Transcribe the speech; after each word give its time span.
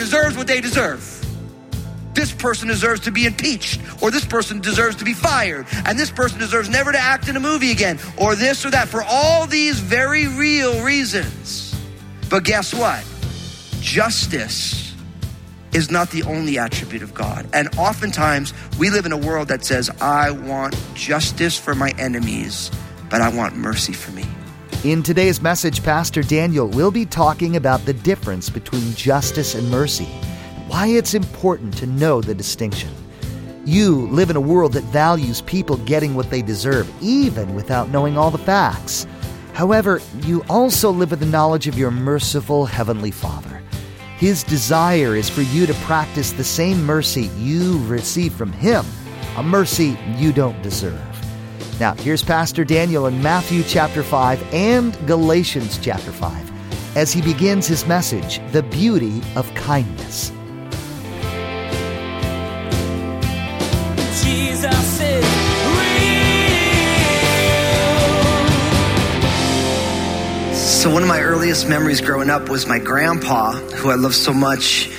deserves 0.00 0.36
what 0.36 0.46
they 0.46 0.60
deserve. 0.60 1.09
Person 2.40 2.68
deserves 2.68 3.02
to 3.02 3.10
be 3.12 3.26
impeached, 3.26 3.80
or 4.02 4.10
this 4.10 4.24
person 4.24 4.60
deserves 4.60 4.96
to 4.96 5.04
be 5.04 5.12
fired, 5.12 5.66
and 5.84 5.98
this 5.98 6.10
person 6.10 6.38
deserves 6.38 6.70
never 6.70 6.90
to 6.90 6.98
act 6.98 7.28
in 7.28 7.36
a 7.36 7.40
movie 7.40 7.70
again, 7.70 7.98
or 8.16 8.34
this 8.34 8.64
or 8.64 8.70
that, 8.70 8.88
for 8.88 9.02
all 9.02 9.46
these 9.46 9.78
very 9.78 10.26
real 10.26 10.82
reasons. 10.82 11.78
But 12.30 12.44
guess 12.44 12.72
what? 12.72 13.04
Justice 13.82 14.94
is 15.74 15.90
not 15.90 16.10
the 16.10 16.22
only 16.22 16.58
attribute 16.58 17.02
of 17.02 17.12
God. 17.12 17.46
And 17.52 17.68
oftentimes 17.76 18.54
we 18.78 18.88
live 18.88 19.04
in 19.04 19.12
a 19.12 19.18
world 19.18 19.48
that 19.48 19.64
says, 19.64 19.90
I 20.00 20.30
want 20.30 20.74
justice 20.94 21.58
for 21.58 21.74
my 21.74 21.92
enemies, 21.98 22.70
but 23.10 23.20
I 23.20 23.28
want 23.28 23.54
mercy 23.54 23.92
for 23.92 24.12
me. 24.12 24.24
In 24.82 25.02
today's 25.02 25.42
message, 25.42 25.82
Pastor 25.82 26.22
Daniel 26.22 26.66
will 26.66 26.90
be 26.90 27.04
talking 27.04 27.56
about 27.56 27.84
the 27.84 27.92
difference 27.92 28.48
between 28.48 28.94
justice 28.94 29.54
and 29.54 29.70
mercy, 29.70 30.08
why 30.70 30.86
it's 30.86 31.14
important 31.14 31.76
to 31.76 31.84
know 31.84 32.20
the 32.20 32.32
distinction. 32.32 32.90
You 33.64 34.06
live 34.06 34.30
in 34.30 34.36
a 34.36 34.40
world 34.40 34.72
that 34.74 34.84
values 34.84 35.40
people 35.40 35.78
getting 35.78 36.14
what 36.14 36.30
they 36.30 36.42
deserve, 36.42 36.88
even 37.02 37.56
without 37.56 37.88
knowing 37.88 38.16
all 38.16 38.30
the 38.30 38.38
facts. 38.38 39.04
However, 39.52 40.00
you 40.20 40.44
also 40.48 40.92
live 40.92 41.10
with 41.10 41.18
the 41.18 41.26
knowledge 41.26 41.66
of 41.66 41.76
your 41.76 41.90
merciful 41.90 42.66
Heavenly 42.66 43.10
Father. 43.10 43.60
His 44.16 44.44
desire 44.44 45.16
is 45.16 45.28
for 45.28 45.42
you 45.42 45.66
to 45.66 45.74
practice 45.74 46.30
the 46.30 46.44
same 46.44 46.84
mercy 46.84 47.30
you 47.36 47.84
receive 47.86 48.32
from 48.32 48.52
Him, 48.52 48.84
a 49.36 49.42
mercy 49.42 49.98
you 50.18 50.32
don't 50.32 50.62
deserve. 50.62 51.00
Now, 51.80 51.94
here's 51.94 52.22
Pastor 52.22 52.64
Daniel 52.64 53.08
in 53.08 53.20
Matthew 53.20 53.64
chapter 53.64 54.04
5 54.04 54.54
and 54.54 54.96
Galatians 55.08 55.80
chapter 55.82 56.12
5 56.12 56.96
as 56.96 57.12
he 57.12 57.22
begins 57.22 57.66
his 57.66 57.86
message, 57.86 58.40
The 58.52 58.62
Beauty 58.62 59.20
of 59.34 59.52
Kindness. 59.54 60.32
So 70.80 70.88
one 70.88 71.02
of 71.02 71.10
my 71.10 71.20
earliest 71.20 71.68
memories 71.68 72.00
growing 72.00 72.30
up 72.30 72.48
was 72.48 72.66
my 72.66 72.78
grandpa, 72.78 73.52
who 73.52 73.90
I 73.90 73.96
love 73.96 74.14
so 74.14 74.32
much. 74.32 74.90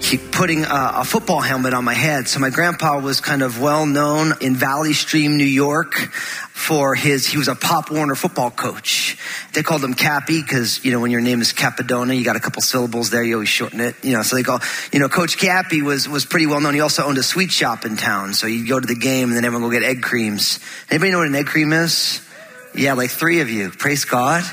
He 0.00 0.18
putting 0.18 0.64
a, 0.64 0.92
a 0.96 1.04
football 1.04 1.40
helmet 1.40 1.74
on 1.74 1.84
my 1.84 1.94
head. 1.94 2.26
So 2.26 2.40
my 2.40 2.50
grandpa 2.50 2.98
was 2.98 3.20
kind 3.20 3.42
of 3.42 3.60
well 3.60 3.86
known 3.86 4.32
in 4.40 4.56
Valley 4.56 4.94
Stream, 4.94 5.36
New 5.36 5.44
York, 5.44 5.94
for 5.94 6.96
his. 6.96 7.24
He 7.24 7.38
was 7.38 7.46
a 7.46 7.54
Pop 7.54 7.92
Warner 7.92 8.16
football 8.16 8.50
coach. 8.50 9.16
They 9.52 9.62
called 9.62 9.84
him 9.84 9.94
Cappy 9.94 10.42
because 10.42 10.84
you 10.84 10.90
know 10.90 10.98
when 10.98 11.12
your 11.12 11.20
name 11.20 11.40
is 11.40 11.52
Capadona, 11.52 12.18
you 12.18 12.24
got 12.24 12.34
a 12.34 12.40
couple 12.40 12.60
syllables 12.60 13.10
there. 13.10 13.22
You 13.22 13.34
always 13.34 13.48
shorten 13.48 13.80
it. 13.80 13.94
You 14.02 14.14
know, 14.14 14.22
so 14.22 14.34
they 14.34 14.42
call 14.42 14.58
you 14.92 14.98
know 14.98 15.08
Coach 15.08 15.38
Cappy 15.38 15.82
was 15.82 16.08
was 16.08 16.26
pretty 16.26 16.46
well 16.46 16.60
known. 16.60 16.74
He 16.74 16.80
also 16.80 17.04
owned 17.04 17.18
a 17.18 17.22
sweet 17.22 17.52
shop 17.52 17.84
in 17.84 17.96
town. 17.96 18.34
So 18.34 18.48
you'd 18.48 18.68
go 18.68 18.80
to 18.80 18.86
the 18.88 18.96
game 18.96 19.28
and 19.28 19.36
then 19.36 19.44
everyone 19.44 19.70
go 19.70 19.70
get 19.70 19.84
egg 19.84 20.02
creams. 20.02 20.58
Anybody 20.90 21.12
know 21.12 21.18
what 21.18 21.28
an 21.28 21.36
egg 21.36 21.46
cream 21.46 21.72
is? 21.72 22.27
Yeah, 22.74 22.94
like 22.94 23.10
three 23.10 23.40
of 23.40 23.50
you. 23.50 23.70
Praise 23.70 24.04
God. 24.04 24.42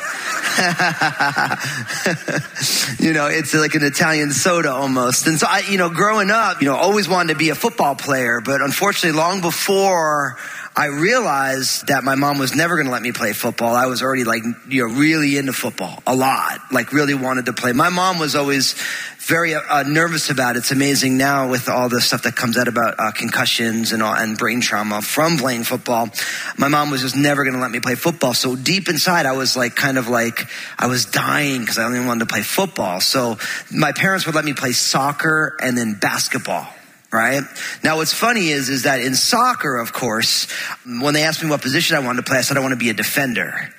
you 2.99 3.13
know, 3.13 3.27
it's 3.27 3.53
like 3.53 3.75
an 3.75 3.83
Italian 3.83 4.31
soda 4.31 4.71
almost. 4.71 5.27
And 5.27 5.37
so 5.37 5.47
I, 5.49 5.63
you 5.69 5.77
know, 5.77 5.89
growing 5.89 6.31
up, 6.31 6.61
you 6.61 6.67
know, 6.67 6.75
always 6.75 7.09
wanted 7.09 7.33
to 7.33 7.39
be 7.39 7.49
a 7.49 7.55
football 7.55 7.95
player, 7.95 8.41
but 8.41 8.61
unfortunately 8.61 9.17
long 9.17 9.41
before 9.41 10.37
I 10.77 10.87
realized 10.87 11.87
that 11.87 12.03
my 12.03 12.15
mom 12.15 12.37
was 12.37 12.53
never 12.53 12.75
going 12.75 12.87
to 12.87 12.91
let 12.91 13.01
me 13.01 13.13
play 13.13 13.31
football. 13.31 13.75
I 13.75 13.85
was 13.85 14.01
already 14.01 14.25
like, 14.25 14.43
you 14.67 14.85
know, 14.85 14.93
really 14.93 15.37
into 15.37 15.53
football 15.53 16.03
a 16.05 16.13
lot, 16.13 16.59
like 16.69 16.91
really 16.91 17.13
wanted 17.13 17.45
to 17.45 17.53
play. 17.53 17.71
My 17.71 17.87
mom 17.87 18.19
was 18.19 18.35
always 18.35 18.75
very 19.25 19.55
uh, 19.55 19.81
nervous 19.83 20.29
about. 20.29 20.55
It's 20.55 20.69
amazing 20.69 21.17
now 21.17 21.49
with 21.49 21.67
all 21.67 21.89
the 21.89 21.99
stuff 21.99 22.23
that 22.23 22.35
comes 22.35 22.57
out 22.57 22.67
about 22.67 22.95
uh, 22.99 23.11
concussions 23.11 23.91
and 23.91 24.03
all, 24.03 24.13
and 24.13 24.37
brain 24.37 24.61
trauma 24.61 25.01
from 25.01 25.37
playing 25.37 25.63
football. 25.63 26.09
My 26.57 26.67
mom 26.67 26.91
was 26.91 27.01
just 27.01 27.15
never 27.15 27.43
going 27.43 27.55
to 27.55 27.59
let 27.59 27.71
me 27.71 27.79
play 27.79 27.95
football. 27.95 28.35
So 28.35 28.55
deep 28.55 28.87
inside, 28.87 29.25
I 29.25 29.31
was 29.31 29.57
like, 29.57 29.75
kind 29.75 29.97
of 29.97 30.07
like, 30.07 30.47
I 30.77 30.85
was 30.85 31.05
dying 31.05 31.61
because 31.61 31.79
I 31.79 31.85
only 31.85 32.05
wanted 32.05 32.27
to 32.27 32.31
play 32.31 32.43
football. 32.43 33.01
So 33.01 33.39
my 33.71 33.91
parents 33.93 34.27
would 34.27 34.35
let 34.35 34.45
me 34.45 34.53
play 34.53 34.73
soccer 34.73 35.57
and 35.59 35.77
then 35.77 35.95
basketball 35.99 36.67
right? 37.11 37.43
Now, 37.81 37.95
what's 37.95 38.13
funny 38.13 38.49
is, 38.49 38.67
is 38.67 38.83
that 38.83 38.99
in 38.99 39.15
soccer, 39.15 39.77
of 39.77 39.93
course, 39.93 40.51
when 40.85 41.13
they 41.13 41.23
asked 41.23 41.41
me 41.41 41.49
what 41.49 41.61
position 41.61 41.95
I 41.95 41.99
wanted 41.99 42.25
to 42.25 42.29
play, 42.29 42.39
I 42.39 42.41
said 42.41 42.57
I 42.57 42.59
want 42.59 42.73
to 42.73 42.77
be 42.77 42.89
a 42.89 42.93
defender. 42.93 43.73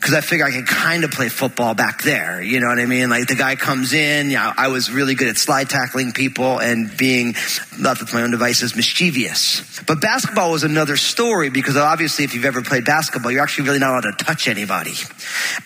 Because 0.00 0.14
I 0.14 0.22
figure 0.22 0.46
I 0.46 0.50
can 0.50 0.64
kind 0.64 1.04
of 1.04 1.10
play 1.10 1.28
football 1.28 1.74
back 1.74 2.02
there. 2.02 2.40
You 2.40 2.58
know 2.58 2.68
what 2.68 2.78
I 2.78 2.86
mean? 2.86 3.10
Like 3.10 3.28
the 3.28 3.34
guy 3.34 3.54
comes 3.54 3.92
in, 3.92 4.30
you 4.30 4.36
know, 4.36 4.50
I 4.56 4.68
was 4.68 4.90
really 4.90 5.14
good 5.14 5.28
at 5.28 5.36
slide 5.36 5.68
tackling 5.68 6.12
people 6.12 6.58
and 6.58 6.96
being, 6.96 7.34
not 7.78 8.00
with 8.00 8.14
my 8.14 8.22
own 8.22 8.30
devices, 8.30 8.74
mischievous. 8.74 9.78
But 9.86 10.00
basketball 10.00 10.52
was 10.52 10.64
another 10.64 10.96
story 10.96 11.50
because 11.50 11.76
obviously 11.76 12.24
if 12.24 12.34
you've 12.34 12.46
ever 12.46 12.62
played 12.62 12.86
basketball, 12.86 13.30
you're 13.30 13.42
actually 13.42 13.66
really 13.66 13.78
not 13.78 13.90
allowed 13.90 14.16
to 14.16 14.24
touch 14.24 14.48
anybody. 14.48 14.94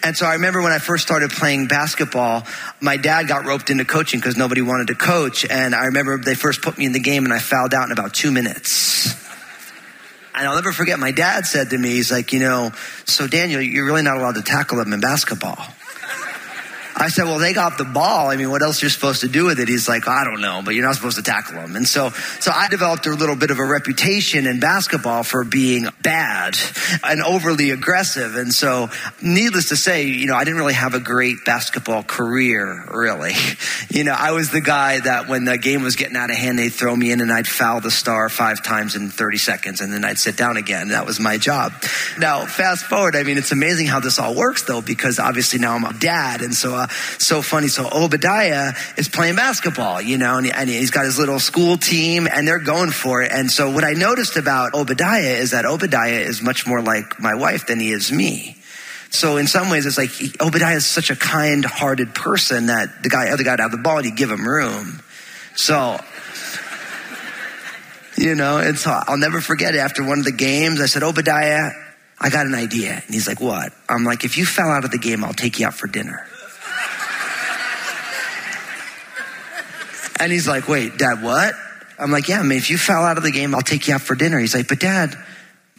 And 0.02 0.16
so 0.16 0.26
I 0.26 0.34
remember 0.34 0.62
when 0.62 0.72
I 0.72 0.78
first 0.78 1.04
started 1.04 1.30
playing 1.30 1.68
basketball, 1.68 2.44
my 2.80 2.96
dad 2.96 3.28
got 3.28 3.44
roped 3.44 3.70
into 3.70 3.84
coaching 3.84 4.18
because 4.18 4.36
nobody 4.36 4.62
wanted 4.62 4.88
to 4.88 4.96
coach. 4.96 5.46
And 5.48 5.76
I 5.76 5.84
remember 5.84 6.18
they 6.18 6.34
first 6.34 6.60
put 6.60 6.76
me 6.76 6.86
in 6.86 6.92
the 6.92 6.98
game 6.98 7.24
and 7.24 7.32
I 7.32 7.38
fouled 7.38 7.72
out 7.72 7.86
in 7.86 7.92
about 7.92 8.14
two 8.14 8.32
minutes. 8.32 9.14
And 10.34 10.48
I'll 10.48 10.56
never 10.56 10.72
forget, 10.72 10.98
my 10.98 11.12
dad 11.12 11.46
said 11.46 11.70
to 11.70 11.78
me, 11.78 11.90
he's 11.90 12.10
like, 12.10 12.32
you 12.32 12.40
know, 12.40 12.72
so 13.04 13.28
Daniel, 13.28 13.60
you're 13.60 13.86
really 13.86 14.02
not 14.02 14.16
allowed 14.16 14.34
to 14.34 14.42
tackle 14.42 14.78
them 14.78 14.92
in 14.92 15.00
basketball. 15.00 15.64
I 16.96 17.08
said, 17.08 17.24
well, 17.24 17.38
they 17.38 17.52
got 17.52 17.76
the 17.76 17.84
ball. 17.84 18.30
I 18.30 18.36
mean, 18.36 18.50
what 18.50 18.62
else 18.62 18.80
are 18.80 18.86
you're 18.86 18.90
supposed 18.90 19.22
to 19.22 19.28
do 19.28 19.46
with 19.46 19.58
it? 19.58 19.66
He's 19.66 19.88
like, 19.88 20.06
I 20.06 20.22
don't 20.22 20.40
know, 20.40 20.62
but 20.64 20.74
you're 20.74 20.84
not 20.84 20.94
supposed 20.94 21.16
to 21.16 21.22
tackle 21.22 21.54
them. 21.56 21.74
And 21.74 21.88
so, 21.88 22.10
so 22.38 22.52
I 22.54 22.68
developed 22.68 23.06
a 23.06 23.10
little 23.10 23.34
bit 23.34 23.50
of 23.50 23.58
a 23.58 23.64
reputation 23.64 24.46
in 24.46 24.60
basketball 24.60 25.24
for 25.24 25.42
being 25.42 25.88
bad 26.02 26.56
and 27.02 27.22
overly 27.22 27.70
aggressive. 27.70 28.36
And 28.36 28.52
so, 28.52 28.90
needless 29.20 29.70
to 29.70 29.76
say, 29.76 30.04
you 30.04 30.26
know, 30.26 30.36
I 30.36 30.44
didn't 30.44 30.58
really 30.58 30.74
have 30.74 30.94
a 30.94 31.00
great 31.00 31.44
basketball 31.44 32.02
career, 32.02 32.84
really. 32.90 33.32
You 33.90 34.02
know, 34.02 34.14
I 34.18 34.32
was 34.32 34.50
the 34.50 34.62
guy 34.62 34.98
that 34.98 35.28
when 35.28 35.44
the 35.44 35.56
game 35.56 35.82
was 35.82 35.94
getting 35.94 36.16
out 36.16 36.28
of 36.28 36.36
hand, 36.36 36.58
they'd 36.58 36.70
throw 36.70 36.96
me 36.96 37.12
in 37.12 37.20
and 37.20 37.30
I'd 37.30 37.46
foul 37.46 37.80
the 37.80 37.90
star 37.90 38.28
five 38.28 38.60
times 38.64 38.96
in 38.96 39.08
30 39.08 39.38
seconds 39.38 39.80
and 39.80 39.92
then 39.92 40.04
I'd 40.04 40.18
sit 40.18 40.36
down 40.36 40.56
again. 40.56 40.88
That 40.88 41.06
was 41.06 41.20
my 41.20 41.38
job. 41.38 41.72
Now, 42.18 42.44
fast 42.44 42.86
forward, 42.86 43.14
I 43.14 43.22
mean, 43.22 43.38
it's 43.38 43.52
amazing 43.52 43.86
how 43.86 44.00
this 44.00 44.18
all 44.18 44.34
works 44.34 44.64
though, 44.64 44.80
because 44.80 45.20
obviously 45.20 45.60
now 45.60 45.74
I'm 45.74 45.84
a 45.84 45.92
dad. 45.92 46.40
And 46.40 46.54
so, 46.54 46.83
so 46.90 47.42
funny. 47.42 47.68
So 47.68 47.88
Obadiah 47.90 48.72
is 48.96 49.08
playing 49.08 49.36
basketball, 49.36 50.00
you 50.00 50.18
know, 50.18 50.38
and, 50.38 50.46
and 50.52 50.68
he's 50.68 50.90
got 50.90 51.04
his 51.04 51.18
little 51.18 51.38
school 51.38 51.76
team 51.76 52.26
and 52.30 52.46
they're 52.46 52.58
going 52.58 52.90
for 52.90 53.22
it. 53.22 53.32
And 53.32 53.50
so 53.50 53.70
what 53.70 53.84
I 53.84 53.92
noticed 53.92 54.36
about 54.36 54.74
Obadiah 54.74 55.36
is 55.36 55.52
that 55.52 55.64
Obadiah 55.64 56.20
is 56.20 56.42
much 56.42 56.66
more 56.66 56.80
like 56.80 57.20
my 57.20 57.34
wife 57.34 57.66
than 57.66 57.80
he 57.80 57.90
is 57.90 58.10
me. 58.12 58.56
So 59.10 59.36
in 59.36 59.46
some 59.46 59.70
ways, 59.70 59.86
it's 59.86 59.96
like 59.96 60.10
Obadiah 60.40 60.74
is 60.74 60.86
such 60.86 61.10
a 61.10 61.16
kind-hearted 61.16 62.14
person 62.14 62.66
that 62.66 63.04
the 63.04 63.08
guy, 63.08 63.30
other 63.30 63.44
guy 63.44 63.52
would 63.52 63.60
have 63.60 63.70
the 63.70 63.78
ball 63.78 63.98
and 63.98 64.06
he'd 64.06 64.16
give 64.16 64.30
him 64.30 64.44
room. 64.44 65.00
So, 65.54 66.00
you 68.16 68.34
know, 68.34 68.58
and 68.58 68.76
so 68.76 68.90
I'll 68.90 69.16
never 69.16 69.40
forget 69.40 69.76
it. 69.76 69.78
After 69.78 70.02
one 70.02 70.18
of 70.18 70.24
the 70.24 70.32
games, 70.32 70.80
I 70.80 70.86
said, 70.86 71.04
Obadiah, 71.04 71.70
I 72.18 72.30
got 72.30 72.46
an 72.46 72.54
idea. 72.54 72.92
And 72.92 73.14
he's 73.14 73.28
like, 73.28 73.40
what? 73.40 73.72
I'm 73.88 74.02
like, 74.02 74.24
if 74.24 74.36
you 74.36 74.46
fell 74.46 74.68
out 74.68 74.84
of 74.84 74.90
the 74.90 74.98
game, 74.98 75.22
I'll 75.22 75.32
take 75.32 75.60
you 75.60 75.66
out 75.66 75.74
for 75.74 75.86
dinner. 75.86 76.26
And 80.20 80.32
he's 80.32 80.46
like, 80.48 80.68
wait, 80.68 80.98
dad, 80.98 81.22
what? 81.22 81.54
I'm 81.98 82.10
like, 82.10 82.28
yeah, 82.28 82.40
I 82.40 82.42
mean, 82.42 82.58
if 82.58 82.70
you 82.70 82.78
fell 82.78 83.04
out 83.04 83.16
of 83.16 83.22
the 83.22 83.30
game, 83.30 83.54
I'll 83.54 83.62
take 83.62 83.88
you 83.88 83.94
out 83.94 84.00
for 84.00 84.14
dinner. 84.14 84.38
He's 84.38 84.54
like, 84.54 84.68
but 84.68 84.80
dad, 84.80 85.16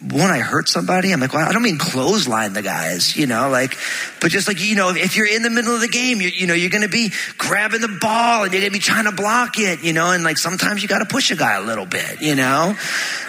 won't 0.02 0.32
I 0.32 0.40
hurt 0.40 0.68
somebody? 0.68 1.12
I'm 1.12 1.22
like, 1.22 1.34
well, 1.34 1.48
I 1.48 1.54
don't 1.54 1.64
mean 1.64 1.78
clothesline 1.78 2.54
the 2.54 2.62
guys, 2.62 3.16
you 3.16 3.28
know, 3.28 3.50
like, 3.50 3.78
but 4.20 4.30
just 4.30 4.48
like, 4.48 4.60
you 4.60 4.76
know, 4.76 4.90
if 4.90 5.16
you're 5.16 5.28
in 5.28 5.42
the 5.42 5.50
middle 5.50 5.74
of 5.74 5.80
the 5.80 5.88
game, 5.88 6.20
you, 6.20 6.28
you 6.28 6.48
know, 6.48 6.54
you're 6.54 6.70
going 6.70 6.84
to 6.84 6.90
be 6.90 7.12
grabbing 7.38 7.80
the 7.80 7.98
ball 8.02 8.44
and 8.44 8.52
you're 8.52 8.62
going 8.62 8.74
to 8.74 8.78
be 8.78 8.84
trying 8.84 9.06
to 9.06 9.14
block 9.14 9.58
it, 9.58 9.84
you 9.84 9.94
know, 9.94 10.12
and 10.12 10.24
like 10.24 10.38
sometimes 10.38 10.82
you 10.82 10.90
got 10.90 11.00
to 11.00 11.06
push 11.06 11.32
a 11.32 11.36
guy 11.36 11.56
a 11.56 11.62
little 11.62 11.86
bit, 11.86 12.22
you 12.22 12.36
know? 12.36 12.76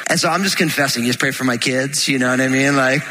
And 0.09 0.19
so 0.19 0.29
I'm 0.29 0.43
just 0.43 0.57
confessing, 0.57 1.05
you 1.05 1.11
just 1.11 1.21
pray 1.21 1.31
for 1.31 1.45
my 1.45 1.57
kids, 1.57 2.09
you 2.09 2.19
know 2.19 2.31
what 2.31 2.41
I 2.41 2.49
mean? 2.49 2.75
Like, 2.75 3.03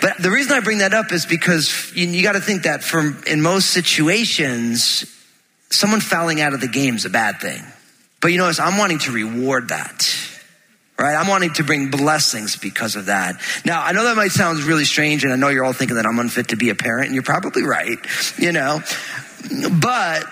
but 0.00 0.18
the 0.18 0.30
reason 0.30 0.52
I 0.52 0.60
bring 0.60 0.78
that 0.78 0.94
up 0.94 1.12
is 1.12 1.26
because 1.26 1.92
you, 1.94 2.06
you 2.06 2.22
got 2.22 2.32
to 2.32 2.40
think 2.40 2.62
that 2.62 2.82
from, 2.82 3.22
in 3.26 3.42
most 3.42 3.70
situations, 3.70 5.04
someone 5.74 6.00
fouling 6.00 6.40
out 6.40 6.54
of 6.54 6.60
the 6.60 6.68
game 6.68 6.94
is 6.96 7.04
a 7.04 7.10
bad 7.10 7.40
thing. 7.40 7.62
But 8.20 8.28
you 8.28 8.38
notice 8.38 8.58
I'm 8.58 8.78
wanting 8.78 9.00
to 9.00 9.12
reward 9.12 9.68
that. 9.68 10.08
Right? 10.96 11.16
I'm 11.16 11.26
wanting 11.26 11.52
to 11.54 11.64
bring 11.64 11.90
blessings 11.90 12.56
because 12.56 12.94
of 12.94 13.06
that. 13.06 13.40
Now, 13.64 13.82
I 13.82 13.90
know 13.92 14.04
that 14.04 14.16
might 14.16 14.30
sound 14.30 14.60
really 14.60 14.84
strange, 14.84 15.24
and 15.24 15.32
I 15.32 15.36
know 15.36 15.48
you're 15.48 15.64
all 15.64 15.72
thinking 15.72 15.96
that 15.96 16.06
I'm 16.06 16.18
unfit 16.20 16.48
to 16.48 16.56
be 16.56 16.70
a 16.70 16.76
parent, 16.76 17.06
and 17.06 17.14
you're 17.14 17.24
probably 17.24 17.64
right, 17.64 17.98
you 18.38 18.52
know. 18.52 18.80
But 19.80 20.24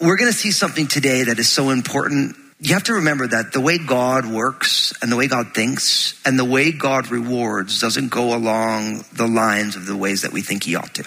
we're 0.00 0.16
going 0.16 0.32
to 0.32 0.36
see 0.36 0.52
something 0.52 0.86
today 0.86 1.24
that 1.24 1.38
is 1.38 1.50
so 1.50 1.68
important. 1.68 2.34
You 2.60 2.72
have 2.72 2.84
to 2.84 2.94
remember 2.94 3.26
that 3.26 3.52
the 3.52 3.60
way 3.60 3.76
God 3.76 4.24
works 4.24 4.94
and 5.02 5.12
the 5.12 5.16
way 5.16 5.28
God 5.28 5.54
thinks 5.54 6.18
and 6.24 6.38
the 6.38 6.46
way 6.46 6.72
God 6.72 7.10
rewards 7.10 7.78
doesn't 7.78 8.08
go 8.08 8.34
along 8.34 9.04
the 9.12 9.26
lines 9.26 9.76
of 9.76 9.84
the 9.84 9.96
ways 9.96 10.22
that 10.22 10.32
we 10.32 10.40
think 10.40 10.64
He 10.64 10.76
ought 10.76 10.94
to. 10.94 11.04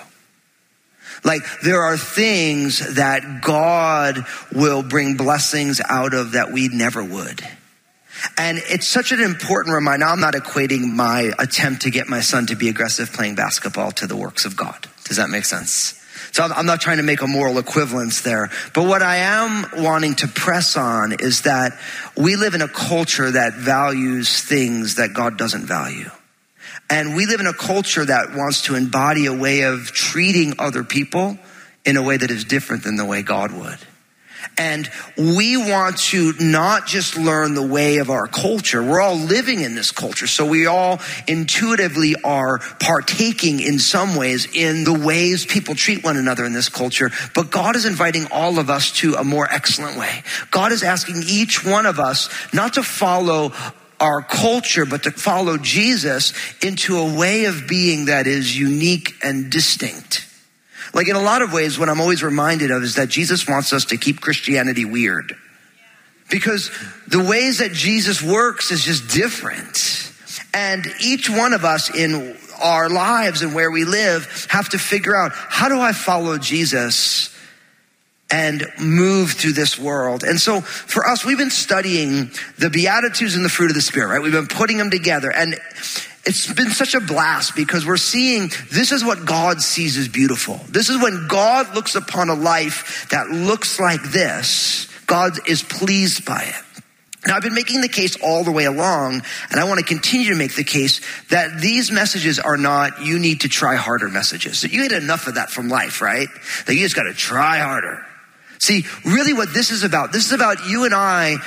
Like 1.24 1.42
there 1.62 1.82
are 1.82 1.98
things 1.98 2.96
that 2.96 3.42
God 3.42 4.26
will 4.54 4.84
bring 4.84 5.18
blessings 5.18 5.82
out 5.88 6.14
of 6.14 6.34
that 6.34 6.52
we 6.52 6.68
never 6.70 7.04
would. 7.04 7.42
And 8.38 8.60
it's 8.70 8.88
such 8.88 9.12
an 9.12 9.20
important 9.20 9.76
reminder. 9.76 10.06
I'm 10.06 10.20
not 10.20 10.34
equating 10.34 10.94
my 10.94 11.32
attempt 11.38 11.84
to 11.84 11.92
get 11.92 12.08
my 12.08 12.22
son 12.22 12.48
to 12.48 12.56
be 12.56 12.70
aggressive 12.70 13.12
playing 13.14 13.36
basketball 13.36 13.92
to 13.92 14.08
the 14.08 14.16
works 14.16 14.46
of 14.46 14.56
God. 14.56 14.88
Does 15.06 15.18
that 15.18 15.30
make 15.30 15.46
sense? 15.46 15.94
So 16.32 16.44
I'm 16.44 16.66
not 16.66 16.82
trying 16.82 16.98
to 16.98 17.04
make 17.04 17.22
a 17.22 17.28
moral 17.28 17.58
equivalence 17.58 18.22
there. 18.22 18.50
But 18.74 18.86
what 18.86 19.02
I 19.02 19.18
am 19.18 19.66
wanting 19.84 20.16
to 20.16 20.28
press 20.28 20.76
on 20.76 21.14
is 21.14 21.44
that 21.44 21.78
we 22.16 22.36
live 22.36 22.54
in 22.54 22.62
a 22.62 22.68
culture 22.68 23.32
that 23.32 23.54
values 23.54 24.42
things 24.42 24.96
that 24.96 25.14
God 25.14 25.38
doesn't 25.38 25.66
value. 25.66 26.10
And 26.90 27.16
we 27.16 27.26
live 27.26 27.40
in 27.40 27.48
a 27.48 27.54
culture 27.54 28.06
that 28.06 28.34
wants 28.34 28.64
to 28.64 28.76
embody 28.76 29.26
a 29.26 29.34
way 29.34 29.62
of 29.62 29.92
treating 29.92 30.54
other 30.60 30.84
people 30.84 31.38
in 31.86 31.98
a 31.98 32.04
way 32.04 32.18
that 32.18 32.32
is 32.32 32.46
different 32.46 32.84
than 32.84 32.96
the 32.96 33.06
way 33.06 33.22
God 33.22 33.52
would. 33.52 33.78
And 34.58 34.90
we 35.18 35.58
want 35.58 35.98
to 35.98 36.34
not 36.40 36.88
just 36.88 37.18
learn 37.18 37.54
the 37.54 37.66
way 37.66 37.98
of 37.98 38.10
our 38.10 38.28
culture. 38.28 38.84
We're 38.84 39.02
all 39.02 39.16
living 39.16 39.62
in 39.62 39.76
this 39.76 39.92
culture. 39.92 40.26
So 40.26 40.46
we 40.46 40.66
all 40.66 41.00
intuitively 41.28 42.16
are 42.24 42.60
partaking 42.80 43.60
in 43.60 43.80
some 43.80 44.16
ways 44.16 44.48
in 44.54 44.84
the 44.84 44.94
ways 44.94 45.46
people 45.46 45.76
treat 45.76 46.04
one 46.04 46.18
another 46.18 46.46
in 46.46 46.54
this 46.54 46.70
culture. 46.70 47.12
But 47.36 47.52
God 47.52 47.76
is 47.76 47.86
inviting 47.86 48.28
all 48.32 48.58
of 48.58 48.70
us 48.70 48.92
to 48.94 49.16
a 49.16 49.24
more 49.24 49.48
excellent 49.52 49.98
way. 49.98 50.24
God 50.50 50.72
is 50.72 50.84
asking 50.84 51.24
each 51.28 51.64
one 51.64 51.86
of 51.86 52.00
us 52.00 52.30
not 52.54 52.74
to 52.76 52.84
follow 52.84 53.54
our 54.00 54.22
culture, 54.22 54.86
but 54.86 55.04
to 55.04 55.12
follow 55.12 55.58
Jesus 55.58 56.34
into 56.62 56.98
a 56.98 57.18
way 57.18 57.46
of 57.46 57.68
being 57.68 58.06
that 58.06 58.28
is 58.28 58.58
unique 58.58 59.14
and 59.24 59.52
distinct. 59.52 60.26
Like 60.94 61.08
in 61.08 61.16
a 61.16 61.22
lot 61.22 61.42
of 61.42 61.54
ways, 61.54 61.78
what 61.78 61.90
I'm 61.90 62.02
always 62.02 62.24
reminded 62.24 62.72
of 62.72 62.84
is 62.84 62.96
that 62.96 63.10
Jesus 63.10 63.48
wants 63.48 63.74
us 63.74 63.86
to 63.86 63.98
keep 63.98 64.22
Christianity 64.22 64.86
weird. 64.86 65.36
Because 66.30 66.72
the 67.08 67.24
ways 67.24 67.60
that 67.60 67.72
Jesus 67.72 68.22
works 68.22 68.72
is 68.72 68.84
just 68.84 69.10
different. 69.10 70.12
And 70.54 70.86
each 71.02 71.30
one 71.30 71.54
of 71.54 71.64
us 71.66 71.94
in 71.94 72.38
our 72.62 72.90
lives 72.90 73.42
and 73.42 73.54
where 73.54 73.72
we 73.72 73.86
live 73.86 74.48
have 74.50 74.70
to 74.70 74.78
figure 74.78 75.16
out 75.16 75.32
how 75.34 75.70
do 75.70 75.80
I 75.80 75.94
follow 75.94 76.38
Jesus 76.38 77.27
and 78.30 78.66
move 78.80 79.32
through 79.32 79.54
this 79.54 79.80
world. 79.80 80.24
And 80.24 80.40
so 80.40 80.62
for 80.62 81.08
us, 81.08 81.24
we've 81.24 81.38
been 81.38 81.50
studying 81.50 82.32
the 82.58 82.70
Beatitudes 82.70 83.36
and 83.36 83.46
the 83.46 83.50
fruit 83.50 83.70
of 83.70 83.76
the 83.76 83.82
Spirit, 83.82 84.08
right? 84.08 84.22
We've 84.22 84.32
been 84.32 84.48
putting 84.48 84.78
them 84.78 84.92
together. 84.92 85.32
And 85.32 85.56
it's 86.26 86.52
been 86.54 86.72
such 86.72 86.94
a 86.94 87.00
blast 87.00 87.56
because 87.56 87.86
we're 87.86 87.96
seeing 87.96 88.50
this 88.70 88.92
is 88.92 89.04
what 89.04 89.26
God 89.26 89.62
sees 89.62 89.98
as 89.98 90.10
beautiful. 90.10 90.60
This 90.68 90.90
is 90.90 91.02
when 91.02 91.28
God 91.30 91.74
looks 91.74 91.96
upon 91.96 92.30
a 92.30 92.36
life 92.36 93.08
that 93.12 93.30
looks 93.30 93.80
like 93.80 94.04
this, 94.04 94.90
God 95.06 95.48
is 95.48 95.64
pleased 95.64 96.26
by 96.26 96.44
it. 96.44 96.64
Now, 97.26 97.36
I've 97.36 97.42
been 97.42 97.56
making 97.56 97.82
the 97.82 97.90
case 97.90 98.16
all 98.22 98.44
the 98.44 98.52
way 98.52 98.66
along, 98.66 99.22
and 99.50 99.60
I 99.60 99.66
want 99.66 99.80
to 99.80 99.86
continue 99.86 100.30
to 100.30 100.36
make 100.36 100.56
the 100.56 100.64
case 100.64 101.02
that 101.30 101.60
these 101.60 101.92
messages 101.92 102.40
are 102.40 102.58
not, 102.58 103.02
you 103.02 103.20
need 103.20 103.42
to 103.42 103.50
try 103.50 103.76
harder 103.76 104.08
messages. 104.08 104.64
You 104.64 104.88
get 104.88 105.02
enough 105.02 105.28
of 105.28 105.36
that 105.36 105.50
from 105.50 105.68
life, 105.68 106.02
right? 106.02 106.28
That 106.68 106.76
you 106.76 106.82
just 106.82 106.96
got 106.96 107.04
to 107.04 107.14
try 107.14 107.60
harder. 107.60 108.07
See, 108.60 108.86
really 109.06 109.34
what 109.34 109.54
this 109.54 109.72
is 109.72 109.84
about, 109.84 110.12
this 110.12 110.26
is 110.26 110.32
about 110.32 110.68
you 110.68 110.86
and 110.86 110.94
I 110.94 111.38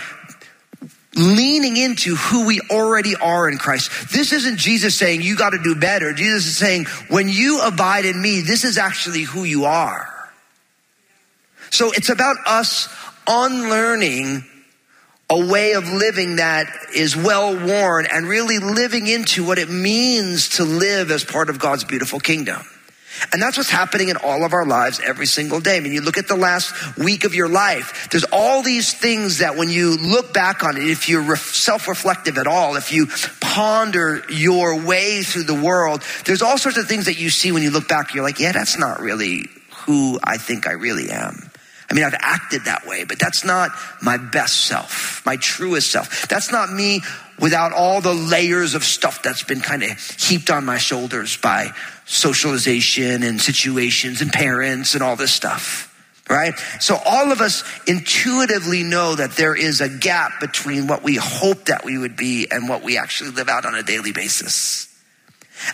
leaning 1.16 1.76
into 1.76 2.14
who 2.14 2.46
we 2.46 2.60
already 2.70 3.16
are 3.16 3.48
in 3.48 3.58
Christ. 3.58 4.12
This 4.12 4.32
isn't 4.32 4.58
Jesus 4.58 4.96
saying 4.96 5.22
you 5.22 5.36
got 5.36 5.50
to 5.50 5.58
do 5.58 5.74
better. 5.74 6.12
Jesus 6.12 6.46
is 6.46 6.56
saying 6.56 6.86
when 7.08 7.28
you 7.28 7.60
abide 7.62 8.04
in 8.04 8.20
me, 8.20 8.42
this 8.42 8.64
is 8.64 8.78
actually 8.78 9.22
who 9.22 9.44
you 9.44 9.64
are. 9.64 10.08
So 11.70 11.90
it's 11.92 12.08
about 12.08 12.36
us 12.46 12.88
unlearning 13.26 14.44
a 15.28 15.46
way 15.46 15.72
of 15.74 15.88
living 15.88 16.36
that 16.36 16.66
is 16.94 17.16
well 17.16 17.54
worn 17.54 18.06
and 18.10 18.26
really 18.26 18.58
living 18.58 19.06
into 19.06 19.46
what 19.46 19.58
it 19.58 19.70
means 19.70 20.56
to 20.56 20.64
live 20.64 21.10
as 21.12 21.24
part 21.24 21.48
of 21.48 21.60
God's 21.60 21.84
beautiful 21.84 22.18
kingdom. 22.18 22.60
And 23.32 23.42
that's 23.42 23.56
what's 23.56 23.70
happening 23.70 24.08
in 24.08 24.16
all 24.16 24.44
of 24.44 24.52
our 24.52 24.64
lives 24.64 25.00
every 25.04 25.26
single 25.26 25.60
day. 25.60 25.76
I 25.76 25.80
mean, 25.80 25.92
you 25.92 26.00
look 26.00 26.16
at 26.16 26.28
the 26.28 26.36
last 26.36 26.96
week 26.96 27.24
of 27.24 27.34
your 27.34 27.48
life, 27.48 28.08
there's 28.10 28.24
all 28.24 28.62
these 28.62 28.94
things 28.94 29.38
that 29.38 29.56
when 29.56 29.68
you 29.68 29.96
look 29.96 30.32
back 30.32 30.62
on 30.62 30.76
it, 30.76 30.84
if 30.84 31.08
you're 31.08 31.36
self 31.36 31.88
reflective 31.88 32.38
at 32.38 32.46
all, 32.46 32.76
if 32.76 32.92
you 32.92 33.08
ponder 33.40 34.22
your 34.30 34.80
way 34.84 35.22
through 35.22 35.44
the 35.44 35.60
world, 35.60 36.02
there's 36.24 36.42
all 36.42 36.56
sorts 36.56 36.78
of 36.78 36.86
things 36.86 37.06
that 37.06 37.18
you 37.18 37.30
see 37.30 37.52
when 37.52 37.62
you 37.62 37.70
look 37.70 37.88
back. 37.88 38.14
You're 38.14 38.24
like, 38.24 38.40
yeah, 38.40 38.52
that's 38.52 38.78
not 38.78 39.00
really 39.00 39.46
who 39.86 40.18
I 40.22 40.36
think 40.36 40.66
I 40.66 40.72
really 40.72 41.10
am. 41.10 41.50
I 41.90 41.94
mean, 41.94 42.04
I've 42.04 42.14
acted 42.16 42.66
that 42.66 42.86
way, 42.86 43.02
but 43.02 43.18
that's 43.18 43.44
not 43.44 43.72
my 44.00 44.16
best 44.16 44.66
self, 44.66 45.22
my 45.26 45.36
truest 45.36 45.90
self. 45.90 46.28
That's 46.28 46.52
not 46.52 46.72
me 46.72 47.02
without 47.40 47.72
all 47.72 48.00
the 48.00 48.14
layers 48.14 48.74
of 48.74 48.84
stuff 48.84 49.22
that's 49.22 49.42
been 49.42 49.60
kind 49.60 49.82
of 49.82 49.98
heaped 49.98 50.50
on 50.50 50.64
my 50.64 50.78
shoulders 50.78 51.36
by 51.38 51.72
socialization 52.10 53.22
and 53.22 53.40
situations 53.40 54.20
and 54.20 54.32
parents 54.32 54.94
and 54.94 55.02
all 55.02 55.14
this 55.14 55.32
stuff. 55.32 55.86
Right? 56.28 56.54
So 56.80 56.96
all 57.04 57.32
of 57.32 57.40
us 57.40 57.64
intuitively 57.86 58.82
know 58.84 59.16
that 59.16 59.32
there 59.32 59.54
is 59.56 59.80
a 59.80 59.88
gap 59.88 60.40
between 60.40 60.86
what 60.86 61.02
we 61.02 61.16
hope 61.16 61.66
that 61.66 61.84
we 61.84 61.98
would 61.98 62.16
be 62.16 62.46
and 62.50 62.68
what 62.68 62.82
we 62.82 62.98
actually 62.98 63.30
live 63.30 63.48
out 63.48 63.64
on 63.64 63.74
a 63.74 63.82
daily 63.82 64.12
basis. 64.12 64.86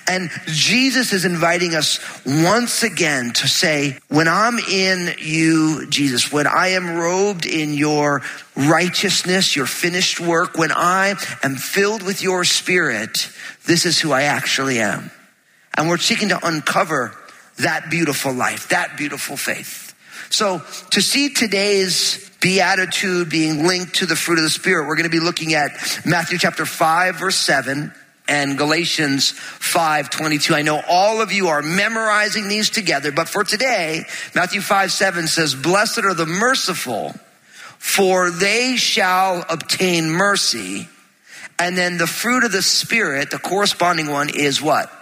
And 0.09 0.31
Jesus 0.47 1.13
is 1.13 1.25
inviting 1.25 1.75
us 1.75 2.01
once 2.27 2.83
again 2.83 3.33
to 3.35 3.49
say, 3.49 3.99
when 4.09 4.29
I'm 4.29 4.59
in 4.59 5.15
you, 5.19 5.87
Jesus, 5.89 6.33
when 6.33 6.47
I 6.47 6.69
am 6.69 6.97
robed 6.97 7.47
in 7.47 7.73
your 7.73 8.23
righteousness, 8.57 9.55
your 9.55 9.67
finished 9.67 10.21
work, 10.21 10.57
when 10.57 10.73
I 10.73 11.15
am 11.43 11.57
filled 11.57 12.03
with 12.03 12.23
your 12.23 12.45
spirit, 12.45 13.31
this 13.67 13.87
is 13.87 14.01
who 14.01 14.13
I 14.13 14.23
actually 14.23 14.81
am. 14.81 15.11
And 15.77 15.89
we're 15.89 15.99
seeking 15.99 16.31
to 16.31 16.47
uncover 16.47 17.17
that 17.59 17.91
beautiful 17.91 18.33
life, 18.33 18.69
that 18.69 18.97
beautiful 18.97 19.37
faith. 19.37 19.95
So 20.31 20.63
to 20.91 21.03
see 21.03 21.31
today's 21.31 22.31
beatitude 22.41 23.31
being 23.31 23.67
linked 23.67 23.97
to 23.97 24.07
the 24.07 24.17
fruit 24.17 24.39
of 24.39 24.45
the 24.45 24.51
spirit, 24.51 24.87
we're 24.87 24.97
going 24.97 25.05
to 25.05 25.11
be 25.11 25.21
looking 25.21 25.55
at 25.55 25.71
Matthew 26.05 26.39
chapter 26.39 26.67
5 26.67 27.17
verse 27.17 27.37
7 27.37 27.93
and 28.29 28.59
Galatians 28.59 29.31
5 29.31 30.11
22. 30.11 30.55
I 30.55 30.63
know 30.63 30.81
all 30.89 31.21
of 31.21 31.33
you 31.33 31.49
are 31.49 31.63
memorizing 31.63 32.49
these 32.49 32.71
together, 32.71 33.13
but 33.13 33.29
for 33.29 33.45
today, 33.45 34.05
Matthew 34.35 34.61
5 34.61 34.93
7 34.93 35.29
says, 35.29 35.55
Blessed 35.55 35.99
are 36.05 36.15
the 36.15 36.27
merciful, 36.27 37.15
for 37.79 38.31
they 38.31 38.77
shall 38.77 39.45
obtain 39.49 40.11
mercy. 40.11 40.89
And 41.59 41.77
then 41.77 41.97
the 41.97 42.07
fruit 42.07 42.45
of 42.45 42.53
the 42.53 42.61
Spirit, 42.63 43.31
the 43.31 43.39
corresponding 43.39 44.09
one, 44.09 44.29
is 44.29 44.61
what? 44.61 44.93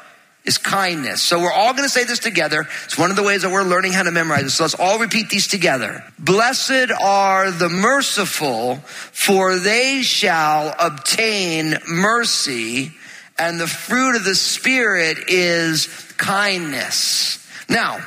Is 0.45 0.59
kindness. 0.59 1.23
So 1.23 1.41
we're 1.41 1.53
all 1.53 1.73
going 1.73 1.85
to 1.85 1.89
say 1.89 2.05
this 2.05 2.19
together. 2.19 2.67
It's 2.85 2.99
one 2.99 3.09
of 3.09 3.17
the 3.17 3.23
ways 3.23 3.43
that 3.43 3.51
we're 3.51 3.63
learning 3.63 3.95
how 3.95 4.03
to 4.03 4.11
memorize 4.11 4.43
this. 4.43 4.55
So 4.55 4.65
let's 4.65 4.75
all 4.75 4.99
repeat 4.99 5.31
these 5.31 5.49
together. 5.49 6.05
Blessed 6.19 6.91
are 7.03 7.51
the 7.51 7.71
merciful, 7.71 8.77
for 8.77 9.57
they 9.59 10.03
shall 10.03 10.75
obtain 10.79 11.79
mercy 11.89 12.93
and 13.39 13.59
the 13.59 13.67
fruit 13.67 14.17
of 14.17 14.25
the 14.25 14.35
Spirit 14.35 15.19
is 15.29 15.87
kindness. 16.17 17.45
Now, 17.69 18.05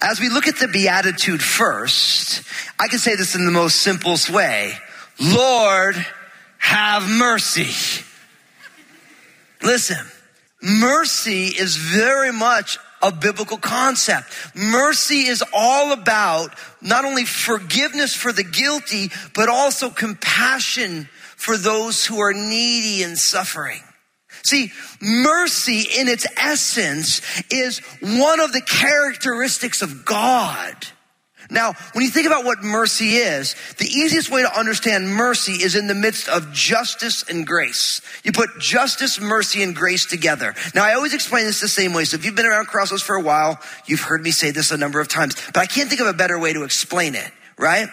as 0.00 0.20
we 0.20 0.28
look 0.28 0.46
at 0.46 0.56
the 0.56 0.68
Beatitude 0.68 1.42
first, 1.42 2.42
I 2.78 2.88
can 2.88 2.98
say 2.98 3.16
this 3.16 3.34
in 3.34 3.46
the 3.46 3.52
most 3.52 3.76
simplest 3.76 4.30
way. 4.30 4.74
Lord, 5.20 5.96
have 6.58 7.08
mercy. 7.08 7.72
Listen, 9.62 9.98
mercy 10.64 11.46
is 11.46 11.76
very 11.76 12.32
much 12.32 12.78
a 13.02 13.12
biblical 13.12 13.58
concept. 13.58 14.28
Mercy 14.54 15.26
is 15.26 15.44
all 15.52 15.92
about 15.92 16.54
not 16.80 17.04
only 17.04 17.24
forgiveness 17.24 18.14
for 18.14 18.32
the 18.32 18.42
guilty, 18.42 19.10
but 19.34 19.48
also 19.48 19.90
compassion 19.90 21.08
for 21.36 21.58
those 21.58 22.06
who 22.06 22.20
are 22.20 22.32
needy 22.32 23.02
and 23.02 23.18
suffering. 23.18 23.82
See, 24.42 24.72
mercy 25.00 25.84
in 25.98 26.08
its 26.08 26.26
essence 26.36 27.20
is 27.50 27.78
one 28.00 28.40
of 28.40 28.52
the 28.52 28.62
characteristics 28.62 29.82
of 29.82 30.04
God. 30.04 30.74
Now, 31.50 31.74
when 31.92 32.04
you 32.04 32.10
think 32.10 32.26
about 32.26 32.44
what 32.44 32.62
mercy 32.62 33.16
is, 33.16 33.54
the 33.78 33.86
easiest 33.86 34.30
way 34.30 34.42
to 34.42 34.58
understand 34.58 35.08
mercy 35.08 35.52
is 35.52 35.74
in 35.74 35.86
the 35.86 35.94
midst 35.94 36.28
of 36.28 36.52
justice 36.52 37.24
and 37.28 37.46
grace. 37.46 38.00
You 38.24 38.32
put 38.32 38.58
justice, 38.58 39.20
mercy, 39.20 39.62
and 39.62 39.74
grace 39.74 40.06
together. 40.06 40.54
Now, 40.74 40.84
I 40.84 40.94
always 40.94 41.14
explain 41.14 41.44
this 41.44 41.60
the 41.60 41.68
same 41.68 41.92
way. 41.92 42.04
So 42.04 42.16
if 42.16 42.24
you've 42.24 42.34
been 42.34 42.46
around 42.46 42.66
Crossroads 42.66 43.02
for 43.02 43.16
a 43.16 43.20
while, 43.20 43.60
you've 43.86 44.00
heard 44.00 44.22
me 44.22 44.30
say 44.30 44.50
this 44.50 44.70
a 44.70 44.76
number 44.76 45.00
of 45.00 45.08
times, 45.08 45.34
but 45.52 45.58
I 45.58 45.66
can't 45.66 45.88
think 45.88 46.00
of 46.00 46.06
a 46.06 46.12
better 46.12 46.38
way 46.38 46.52
to 46.52 46.64
explain 46.64 47.14
it, 47.14 47.30
right? 47.58 47.88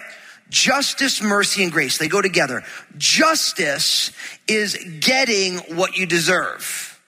Justice, 0.50 1.22
mercy, 1.22 1.64
and 1.64 1.72
grace, 1.72 1.98
they 1.98 2.10
go 2.10 2.22
together. 2.22 2.64
Justice 2.98 4.12
is 4.48 4.78
getting 5.00 5.58
what 5.76 5.98
you 5.98 6.06
deserve. 6.06 7.00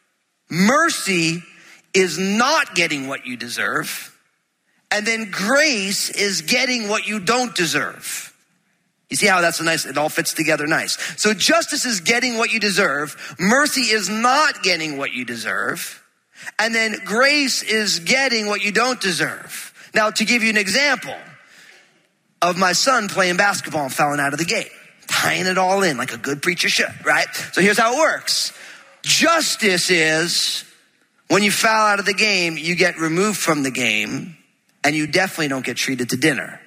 Mercy 0.49 1.43
is 1.93 2.17
not 2.17 2.75
getting 2.75 3.07
what 3.07 3.25
you 3.25 3.37
deserve. 3.37 4.12
And 4.93 5.07
then 5.07 5.31
grace 5.31 6.11
is 6.11 6.43
getting 6.43 6.87
what 6.87 7.07
you 7.07 7.19
don't 7.19 7.55
deserve. 7.55 8.31
You 9.09 9.17
see 9.17 9.25
how 9.25 9.41
that's 9.41 9.59
a 9.59 9.63
nice, 9.63 9.87
it 9.87 9.97
all 9.97 10.07
fits 10.07 10.33
together 10.33 10.67
nice. 10.67 10.97
So 11.19 11.33
justice 11.33 11.83
is 11.85 11.99
getting 12.01 12.37
what 12.37 12.53
you 12.53 12.59
deserve. 12.59 13.35
Mercy 13.39 13.81
is 13.81 14.07
not 14.07 14.61
getting 14.61 14.97
what 14.97 15.11
you 15.11 15.25
deserve. 15.25 16.03
And 16.59 16.75
then 16.75 16.97
grace 17.03 17.63
is 17.63 17.99
getting 18.01 18.45
what 18.45 18.63
you 18.63 18.71
don't 18.71 19.01
deserve. 19.01 19.73
Now, 19.95 20.11
to 20.11 20.25
give 20.25 20.43
you 20.43 20.51
an 20.51 20.57
example 20.57 21.15
of 22.43 22.59
my 22.59 22.73
son 22.73 23.07
playing 23.07 23.37
basketball 23.37 23.85
and 23.85 23.93
falling 23.93 24.19
out 24.19 24.33
of 24.33 24.39
the 24.39 24.45
gate, 24.45 24.71
tying 25.07 25.47
it 25.47 25.57
all 25.57 25.81
in 25.81 25.97
like 25.97 26.13
a 26.13 26.17
good 26.17 26.43
preacher 26.43 26.69
should, 26.69 27.03
right? 27.03 27.27
So 27.53 27.61
here's 27.61 27.79
how 27.79 27.95
it 27.95 27.97
works. 27.97 28.53
Justice 29.01 29.89
is 29.89 30.65
when 31.29 31.41
you 31.41 31.51
foul 31.51 31.87
out 31.87 31.99
of 31.99 32.05
the 32.05 32.13
game, 32.13 32.57
you 32.59 32.75
get 32.75 32.99
removed 32.99 33.39
from 33.39 33.63
the 33.63 33.71
game 33.71 34.37
and 34.83 34.95
you 34.95 35.07
definitely 35.07 35.47
don't 35.47 35.65
get 35.65 35.77
treated 35.77 36.09
to 36.09 36.17
dinner, 36.17 36.59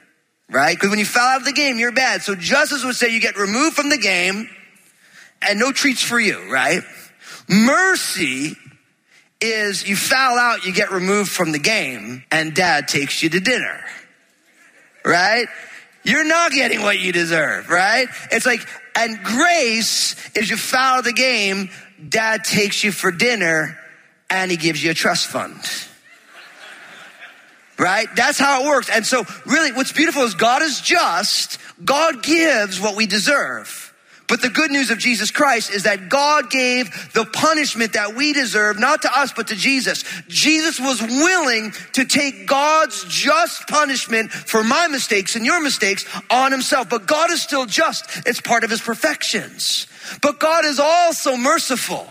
right? 0.51 0.77
Because 0.77 0.91
when 0.91 0.99
you 0.99 1.05
foul 1.05 1.23
out 1.23 1.41
of 1.41 1.45
the 1.45 1.53
game, 1.53 1.79
you're 1.79 1.93
bad. 1.93 2.23
So 2.23 2.35
justice 2.35 2.85
would 2.85 2.97
say 2.97 3.11
you 3.11 3.21
get 3.21 3.37
removed 3.37 3.77
from 3.77 3.91
the 3.91 3.99
game 3.99 4.49
and 5.43 5.59
no 5.59 5.73
treats 5.73 6.03
for 6.03 6.19
you, 6.19 6.51
right? 6.51 6.83
Mercy 7.49 8.57
is 9.41 9.87
you 9.87 9.97
foul 9.97 10.39
out, 10.39 10.65
you 10.65 10.73
get 10.73 10.91
removed 10.91 11.31
from 11.31 11.53
the 11.53 11.59
game 11.59 12.25
and 12.31 12.55
dad 12.55 12.89
takes 12.89 13.23
you 13.23 13.29
to 13.29 13.41
dinner, 13.41 13.85
right? 15.05 15.47
You're 16.05 16.25
not 16.25 16.53
getting 16.53 16.83
what 16.83 16.99
you 16.99 17.13
deserve, 17.13 17.69
right? 17.69 18.09
It's 18.31 18.47
like, 18.47 18.67
and 18.95 19.23
grace 19.23 20.17
is 20.35 20.49
you 20.49 20.57
foul 20.57 21.03
the 21.03 21.13
game, 21.13 21.69
dad 22.09 22.45
takes 22.45 22.83
you 22.83 22.93
for 22.93 23.11
dinner 23.11 23.79
and 24.31 24.51
he 24.51 24.57
gives 24.57 24.83
you 24.83 24.93
a 24.93 24.95
trust 24.95 25.27
fund 25.27 25.61
right? 27.79 28.09
That's 28.17 28.39
how 28.39 28.63
it 28.65 28.67
works. 28.67 28.89
And 28.91 29.05
so 29.07 29.25
really 29.45 29.73
what's 29.73 29.93
beautiful 29.93 30.23
is 30.23 30.35
God 30.35 30.63
is 30.63 30.81
just. 30.81 31.59
God 31.85 32.23
gives 32.23 32.81
what 32.81 32.97
we 32.97 33.07
deserve. 33.07 33.87
But 34.29 34.43
the 34.43 34.49
good 34.49 34.73
news 34.73 34.91
of 34.91 34.99
Jesus 34.99 35.31
Christ 35.31 35.71
is 35.71 35.85
that 35.85 36.09
God 36.09 36.51
gave 36.51 36.91
the 37.13 37.25
punishment 37.25 37.93
that 37.93 38.15
we 38.15 38.33
deserve, 38.33 38.79
not 38.79 39.03
to 39.03 39.19
us, 39.19 39.33
but 39.33 39.49
to 39.49 39.55
Jesus. 39.55 40.05
Jesus 40.27 40.81
was 40.81 41.01
willing 41.01 41.73
to 41.93 42.05
take 42.05 42.47
God's 42.47 43.05
just 43.05 43.69
punishment 43.69 44.33
for 44.33 44.65
my 44.65 44.89
mistakes 44.89 45.37
and 45.37 45.47
your 45.47 45.63
mistakes 45.63 46.05
on 46.29 46.51
himself. 46.51 46.89
But 46.89 47.07
God 47.07 47.31
is 47.31 47.41
still 47.41 47.67
just. 47.67 48.05
It's 48.27 48.41
part 48.41 48.65
of 48.65 48.71
his 48.71 48.81
perfections. 48.81 49.87
But 50.23 50.41
God 50.41 50.65
is 50.65 50.81
also 50.81 51.37
merciful. 51.37 52.11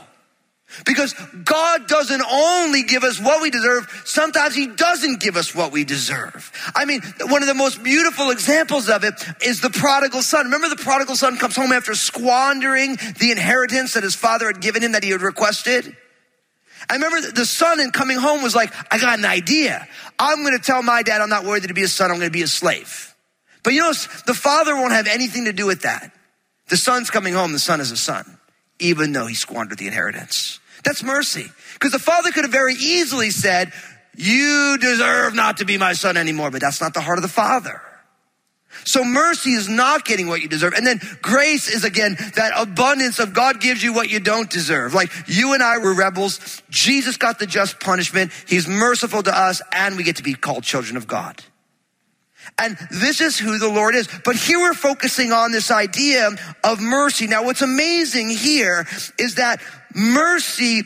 Because 0.85 1.13
God 1.43 1.87
doesn't 1.87 2.21
only 2.21 2.83
give 2.83 3.03
us 3.03 3.19
what 3.19 3.41
we 3.41 3.49
deserve, 3.49 3.87
sometimes 4.05 4.55
He 4.55 4.67
doesn't 4.67 5.19
give 5.19 5.37
us 5.37 5.55
what 5.55 5.71
we 5.71 5.83
deserve. 5.83 6.51
I 6.75 6.85
mean, 6.85 7.01
one 7.21 7.41
of 7.41 7.47
the 7.47 7.53
most 7.53 7.83
beautiful 7.83 8.31
examples 8.31 8.89
of 8.89 9.03
it 9.03 9.13
is 9.41 9.61
the 9.61 9.69
prodigal 9.69 10.21
son. 10.21 10.45
Remember 10.45 10.69
the 10.69 10.75
prodigal 10.75 11.15
son 11.15 11.37
comes 11.37 11.55
home 11.55 11.71
after 11.71 11.93
squandering 11.93 12.97
the 13.19 13.31
inheritance 13.31 13.93
that 13.93 14.03
his 14.03 14.15
father 14.15 14.47
had 14.47 14.61
given 14.61 14.83
him 14.83 14.93
that 14.93 15.03
he 15.03 15.11
had 15.11 15.21
requested? 15.21 15.95
I 16.89 16.95
remember 16.95 17.31
the 17.31 17.45
son 17.45 17.79
in 17.79 17.91
coming 17.91 18.17
home 18.17 18.43
was 18.43 18.55
like, 18.55 18.73
I 18.91 18.99
got 18.99 19.17
an 19.17 19.25
idea. 19.25 19.87
I'm 20.19 20.43
going 20.43 20.57
to 20.57 20.63
tell 20.63 20.83
my 20.83 21.01
dad 21.03 21.21
I'm 21.21 21.29
not 21.29 21.45
worthy 21.45 21.67
to 21.67 21.73
be 21.73 21.83
a 21.83 21.87
son. 21.87 22.11
I'm 22.11 22.17
going 22.17 22.29
to 22.29 22.33
be 22.33 22.43
a 22.43 22.47
slave. 22.47 23.15
But 23.63 23.73
you 23.73 23.81
know, 23.81 23.93
the 24.27 24.35
father 24.35 24.75
won't 24.75 24.93
have 24.93 25.07
anything 25.07 25.45
to 25.45 25.53
do 25.53 25.65
with 25.65 25.81
that. 25.81 26.11
The 26.69 26.77
son's 26.77 27.09
coming 27.09 27.33
home. 27.33 27.51
The 27.51 27.59
son 27.59 27.81
is 27.81 27.91
a 27.91 27.97
son, 27.97 28.37
even 28.79 29.11
though 29.11 29.25
he 29.25 29.35
squandered 29.35 29.79
the 29.79 29.87
inheritance. 29.87 30.59
That's 30.85 31.03
mercy. 31.03 31.47
Because 31.73 31.91
the 31.91 31.99
father 31.99 32.31
could 32.31 32.43
have 32.43 32.51
very 32.51 32.75
easily 32.75 33.31
said, 33.31 33.73
you 34.15 34.77
deserve 34.79 35.33
not 35.33 35.57
to 35.57 35.65
be 35.65 35.77
my 35.77 35.93
son 35.93 36.15
anymore, 36.15 36.51
but 36.51 36.61
that's 36.61 36.79
not 36.79 36.93
the 36.93 37.01
heart 37.01 37.17
of 37.17 37.23
the 37.23 37.27
father. 37.27 37.81
So 38.83 39.03
mercy 39.03 39.51
is 39.51 39.67
not 39.67 40.05
getting 40.05 40.27
what 40.27 40.41
you 40.41 40.47
deserve. 40.47 40.73
And 40.73 40.85
then 40.85 40.99
grace 41.21 41.67
is 41.67 41.83
again 41.83 42.17
that 42.35 42.51
abundance 42.55 43.19
of 43.19 43.33
God 43.33 43.59
gives 43.61 43.81
you 43.81 43.93
what 43.93 44.09
you 44.09 44.19
don't 44.19 44.49
deserve. 44.49 44.93
Like 44.93 45.11
you 45.27 45.53
and 45.53 45.63
I 45.63 45.79
were 45.79 45.93
rebels. 45.93 46.61
Jesus 46.69 47.17
got 47.17 47.39
the 47.39 47.47
just 47.47 47.79
punishment. 47.79 48.31
He's 48.47 48.67
merciful 48.67 49.23
to 49.23 49.35
us 49.35 49.61
and 49.71 49.97
we 49.97 50.03
get 50.03 50.17
to 50.17 50.23
be 50.23 50.33
called 50.33 50.63
children 50.63 50.97
of 50.97 51.07
God. 51.07 51.41
And 52.57 52.77
this 52.91 53.21
is 53.21 53.37
who 53.37 53.59
the 53.59 53.69
Lord 53.69 53.95
is. 53.95 54.07
But 54.23 54.35
here 54.35 54.59
we're 54.59 54.73
focusing 54.73 55.31
on 55.31 55.51
this 55.51 55.71
idea 55.71 56.29
of 56.63 56.79
mercy. 56.81 57.27
Now 57.27 57.43
what's 57.43 57.61
amazing 57.61 58.29
here 58.29 58.87
is 59.19 59.35
that 59.35 59.61
mercy 59.93 60.83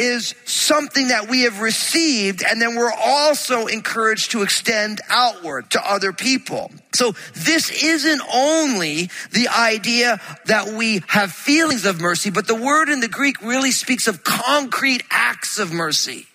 is 0.00 0.34
something 0.46 1.08
that 1.08 1.28
we 1.28 1.42
have 1.42 1.60
received 1.60 2.42
and 2.42 2.60
then 2.60 2.74
we're 2.74 2.92
also 2.92 3.66
encouraged 3.66 4.30
to 4.30 4.42
extend 4.42 5.00
outward 5.10 5.70
to 5.70 5.90
other 5.90 6.12
people. 6.12 6.70
So 6.94 7.12
this 7.34 7.70
isn't 7.84 8.22
only 8.32 9.10
the 9.32 9.48
idea 9.48 10.18
that 10.46 10.68
we 10.68 11.02
have 11.06 11.32
feelings 11.32 11.84
of 11.84 12.00
mercy, 12.00 12.30
but 12.30 12.46
the 12.46 12.54
word 12.54 12.88
in 12.88 13.00
the 13.00 13.08
Greek 13.08 13.42
really 13.42 13.72
speaks 13.72 14.08
of 14.08 14.24
concrete 14.24 15.02
acts 15.10 15.58
of 15.58 15.70
mercy. 15.70 16.26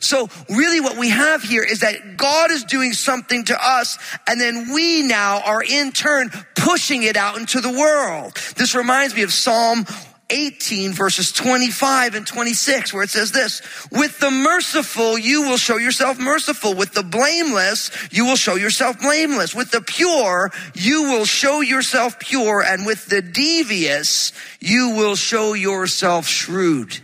So 0.00 0.28
really 0.48 0.80
what 0.80 0.96
we 0.96 1.10
have 1.10 1.42
here 1.42 1.64
is 1.64 1.80
that 1.80 2.16
God 2.16 2.50
is 2.50 2.64
doing 2.64 2.92
something 2.92 3.44
to 3.44 3.58
us 3.60 3.98
and 4.26 4.40
then 4.40 4.72
we 4.72 5.02
now 5.02 5.42
are 5.44 5.62
in 5.62 5.92
turn 5.92 6.30
pushing 6.54 7.02
it 7.02 7.16
out 7.16 7.38
into 7.38 7.60
the 7.60 7.70
world. 7.70 8.34
This 8.56 8.74
reminds 8.74 9.14
me 9.14 9.22
of 9.22 9.32
Psalm 9.32 9.86
18 10.30 10.92
verses 10.92 11.32
25 11.32 12.14
and 12.14 12.26
26 12.26 12.92
where 12.92 13.02
it 13.02 13.10
says 13.10 13.32
this, 13.32 13.62
with 13.90 14.18
the 14.18 14.30
merciful 14.30 15.18
you 15.18 15.42
will 15.42 15.56
show 15.56 15.76
yourself 15.76 16.18
merciful. 16.18 16.74
With 16.74 16.92
the 16.92 17.02
blameless 17.02 17.90
you 18.10 18.26
will 18.26 18.36
show 18.36 18.56
yourself 18.56 19.00
blameless. 19.00 19.54
With 19.54 19.70
the 19.70 19.80
pure 19.80 20.50
you 20.74 21.04
will 21.04 21.24
show 21.24 21.60
yourself 21.60 22.18
pure. 22.18 22.62
And 22.62 22.84
with 22.84 23.06
the 23.06 23.22
devious 23.22 24.32
you 24.60 24.90
will 24.90 25.16
show 25.16 25.54
yourself 25.54 26.26
shrewd. 26.26 26.98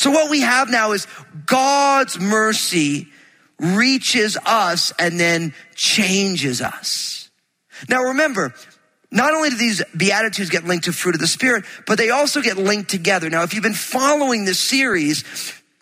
So 0.00 0.10
what 0.10 0.30
we 0.30 0.40
have 0.40 0.70
now 0.70 0.92
is 0.92 1.06
God's 1.44 2.18
mercy 2.18 3.08
reaches 3.58 4.38
us 4.46 4.94
and 4.98 5.20
then 5.20 5.52
changes 5.74 6.62
us. 6.62 7.28
Now 7.86 8.04
remember, 8.04 8.54
not 9.10 9.34
only 9.34 9.50
do 9.50 9.56
these 9.56 9.82
Beatitudes 9.94 10.48
get 10.48 10.64
linked 10.64 10.86
to 10.86 10.94
fruit 10.94 11.16
of 11.16 11.20
the 11.20 11.26
Spirit, 11.26 11.66
but 11.86 11.98
they 11.98 12.08
also 12.08 12.40
get 12.40 12.56
linked 12.56 12.88
together. 12.88 13.28
Now, 13.28 13.42
if 13.42 13.52
you've 13.52 13.62
been 13.62 13.74
following 13.74 14.46
this 14.46 14.58
series, 14.58 15.22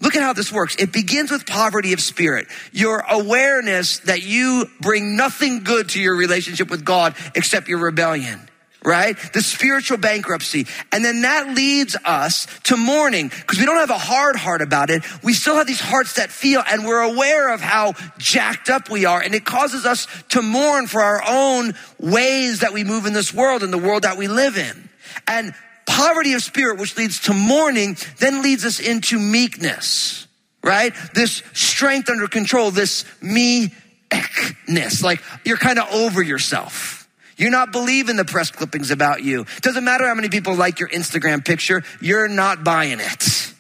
look 0.01 0.17
at 0.17 0.23
how 0.25 0.33
this 0.33 0.51
works. 0.51 0.75
It 0.75 0.93
begins 0.93 1.31
with 1.31 1.47
poverty 1.47 1.93
of 1.93 2.01
spirit. 2.01 2.49
Your 2.73 3.05
awareness 3.09 4.01
that 4.01 4.25
you 4.25 4.67
bring 4.81 5.15
nothing 5.15 5.63
good 5.63 5.91
to 5.91 6.01
your 6.01 6.17
relationship 6.17 6.71
with 6.71 6.85
God 6.85 7.15
except 7.37 7.69
your 7.69 7.79
rebellion 7.79 8.49
right? 8.85 9.17
The 9.33 9.43
spiritual 9.43 9.99
bankruptcy. 9.99 10.67
And 10.93 11.05
then 11.05 11.23
that 11.23 11.55
leads 11.55 11.97
us 12.05 12.47
to 12.65 12.77
mourning 12.77 13.29
because 13.29 13.59
we 13.59 13.65
don't 13.65 13.77
have 13.77 13.91
a 13.91 13.99
hard 13.99 14.37
heart 14.37 14.63
about 14.63 14.91
it. 14.91 15.03
We 15.23 15.33
still 15.33 15.57
have 15.57 15.67
these 15.67 15.81
hearts 15.81 16.15
that 16.15 16.31
feel 16.31 16.63
and 16.69 16.85
we're 16.85 17.03
aware 17.03 17.53
of 17.53 17.61
how 17.61 17.95
jacked 18.19 18.71
up 18.71 18.89
we 18.89 19.05
are. 19.05 19.21
And 19.21 19.35
it 19.35 19.45
causes 19.45 19.85
us 19.85 20.07
to 20.31 20.43
mourn 20.43 20.87
for 20.87 21.03
our 21.03 21.23
own 21.27 21.75
ways 21.99 22.61
that 22.61 22.73
we 22.73 22.85
move 22.85 23.07
in 23.07 23.13
this 23.13 23.35
world 23.35 23.63
and 23.63 23.73
the 23.73 23.79
world 23.79 24.03
that 24.03 24.17
we 24.17 24.29
live 24.29 24.57
in. 24.57 24.89
And 25.27 25.55
poverty 25.87 26.35
of 26.35 26.43
spirit, 26.43 26.79
which 26.79 26.97
leads 26.97 27.21
to 27.21 27.35
mourning, 27.35 27.97
then 28.19 28.43
leads 28.43 28.65
us 28.65 28.79
into 28.79 29.19
meekness, 29.19 30.29
right? 30.63 30.95
This 31.15 31.43
strength 31.53 32.11
under 32.11 32.29
control, 32.29 32.71
this 32.71 33.05
me-ness, 33.21 35.03
like 35.03 35.23
you're 35.45 35.57
kind 35.57 35.79
of 35.79 35.93
over 35.93 36.23
yourself 36.23 36.98
you're 37.39 37.51
not 37.51 37.73
believing 37.73 38.17
the 38.17 38.25
press 38.25 38.51
clippings 38.51 38.91
about 38.91 39.23
you. 39.23 39.47
Doesn't 39.63 39.85
matter 39.85 40.07
how 40.07 40.15
many 40.15 40.29
people 40.29 40.55
like 40.55 40.81
your 40.81 40.89
Instagram 40.89 41.45
picture, 41.45 41.85
you're 42.01 42.29
not 42.29 42.65
buying 42.65 42.99
it. 43.01 43.55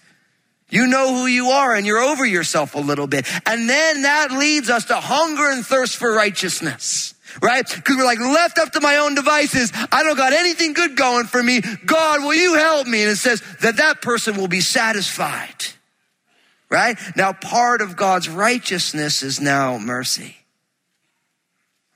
You 0.68 0.87
know 0.87 1.14
who 1.14 1.26
you 1.26 1.49
are 1.50 1.75
and 1.75 1.87
you're 1.87 2.00
over 2.00 2.26
yourself 2.26 2.75
a 2.75 2.80
little 2.80 3.06
bit. 3.06 3.26
And 3.47 3.68
then 3.68 4.02
that 4.02 4.32
leads 4.32 4.68
us 4.68 4.87
to 4.87 4.97
hunger 4.97 5.49
and 5.50 5.64
thirst 5.64 5.97
for 5.97 6.12
righteousness. 6.12 7.14
Right? 7.40 7.64
Because 7.64 7.97
we're 7.97 8.04
like 8.04 8.18
left 8.18 8.58
up 8.58 8.73
to 8.73 8.80
my 8.80 8.97
own 8.97 9.14
devices. 9.14 9.70
I 9.92 10.02
don't 10.02 10.16
got 10.16 10.32
anything 10.32 10.73
good 10.73 10.97
going 10.97 11.26
for 11.26 11.42
me. 11.42 11.61
God, 11.87 12.23
will 12.23 12.35
you 12.35 12.54
help 12.54 12.87
me? 12.87 13.02
And 13.02 13.12
it 13.12 13.16
says 13.16 13.42
that 13.61 13.76
that 13.76 14.02
person 14.02 14.37
will 14.37 14.49
be 14.49 14.61
satisfied. 14.61 15.66
Right? 16.68 16.99
Now 17.16 17.32
part 17.32 17.80
of 17.80 17.97
God's 17.97 18.28
righteousness 18.28 19.23
is 19.23 19.40
now 19.40 19.78
mercy. 19.78 20.38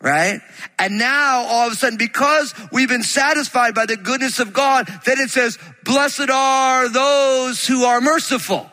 Right? 0.03 0.41
And 0.79 0.99
now 0.99 1.45
all 1.45 1.69
of 1.69 1.73
a 1.73 1.77
sudden, 1.77 1.97
because 1.97 2.53
we've 2.73 2.89
been 2.89 3.05
satisfied 3.05 3.75
by 3.75 3.87
the 3.87 3.97
goodness 3.97 4.41
of 4.41 4.53
God, 4.53 4.87
then 5.07 5.19
it 5.19 5.31
says, 5.31 5.59
blessed 5.85 6.29
are 6.29 6.89
those 6.89 7.67
who 7.67 7.85
are 7.85 8.01
merciful. 8.01 8.69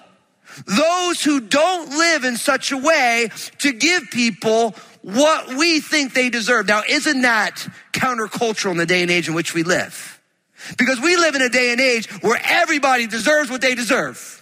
Those 0.65 1.23
who 1.23 1.39
don't 1.39 1.91
live 1.91 2.25
in 2.25 2.35
such 2.35 2.71
a 2.71 2.77
way 2.77 3.29
to 3.59 3.71
give 3.71 4.09
people 4.11 4.75
what 5.01 5.55
we 5.55 5.79
think 5.79 6.13
they 6.13 6.29
deserve. 6.29 6.67
Now, 6.67 6.81
isn't 6.89 7.21
that 7.21 7.65
countercultural 7.93 8.71
in 8.71 8.77
the 8.77 8.85
day 8.85 9.01
and 9.01 9.11
age 9.11 9.29
in 9.29 9.35
which 9.35 9.53
we 9.53 9.63
live? 9.63 10.19
Because 10.77 10.99
we 10.99 11.15
live 11.15 11.35
in 11.35 11.41
a 11.41 11.49
day 11.49 11.71
and 11.71 11.79
age 11.79 12.07
where 12.21 12.41
everybody 12.43 13.07
deserves 13.07 13.49
what 13.49 13.61
they 13.61 13.75
deserve. 13.75 14.38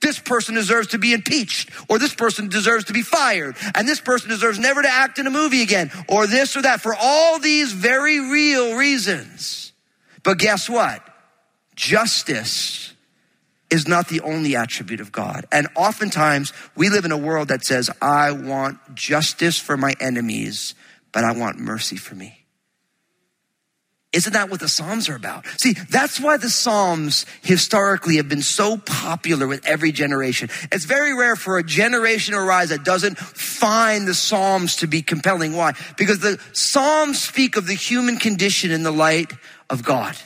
This 0.00 0.18
person 0.18 0.54
deserves 0.54 0.88
to 0.88 0.98
be 0.98 1.12
impeached, 1.12 1.70
or 1.88 1.98
this 1.98 2.14
person 2.14 2.48
deserves 2.48 2.86
to 2.86 2.92
be 2.92 3.02
fired, 3.02 3.56
and 3.74 3.86
this 3.86 4.00
person 4.00 4.30
deserves 4.30 4.58
never 4.58 4.80
to 4.80 4.88
act 4.88 5.18
in 5.18 5.26
a 5.26 5.30
movie 5.30 5.62
again, 5.62 5.90
or 6.08 6.26
this 6.26 6.56
or 6.56 6.62
that, 6.62 6.80
for 6.80 6.94
all 6.94 7.38
these 7.38 7.72
very 7.72 8.18
real 8.18 8.76
reasons. 8.76 9.72
But 10.22 10.38
guess 10.38 10.68
what? 10.68 11.02
Justice 11.76 12.92
is 13.70 13.86
not 13.86 14.08
the 14.08 14.20
only 14.22 14.56
attribute 14.56 15.00
of 15.00 15.12
God. 15.12 15.46
And 15.52 15.68
oftentimes 15.76 16.52
we 16.74 16.88
live 16.88 17.04
in 17.04 17.12
a 17.12 17.16
world 17.16 17.48
that 17.48 17.64
says, 17.64 17.88
I 18.02 18.32
want 18.32 18.94
justice 18.94 19.58
for 19.58 19.76
my 19.76 19.94
enemies, 20.00 20.74
but 21.12 21.24
I 21.24 21.32
want 21.32 21.58
mercy 21.58 21.96
for 21.96 22.14
me. 22.14 22.39
Isn't 24.12 24.32
that 24.32 24.50
what 24.50 24.58
the 24.58 24.68
Psalms 24.68 25.08
are 25.08 25.14
about? 25.14 25.46
See, 25.60 25.72
that's 25.72 26.18
why 26.18 26.36
the 26.36 26.50
Psalms 26.50 27.26
historically 27.42 28.16
have 28.16 28.28
been 28.28 28.42
so 28.42 28.76
popular 28.76 29.46
with 29.46 29.64
every 29.64 29.92
generation. 29.92 30.48
It's 30.72 30.84
very 30.84 31.14
rare 31.14 31.36
for 31.36 31.58
a 31.58 31.62
generation 31.62 32.34
to 32.34 32.40
arise 32.40 32.70
that 32.70 32.84
doesn't 32.84 33.18
find 33.18 34.08
the 34.08 34.14
Psalms 34.14 34.76
to 34.76 34.88
be 34.88 35.02
compelling. 35.02 35.54
Why? 35.54 35.74
Because 35.96 36.18
the 36.18 36.40
Psalms 36.52 37.22
speak 37.22 37.56
of 37.56 37.68
the 37.68 37.74
human 37.74 38.16
condition 38.16 38.72
in 38.72 38.82
the 38.82 38.90
light 38.90 39.32
of 39.68 39.84
God. 39.84 40.16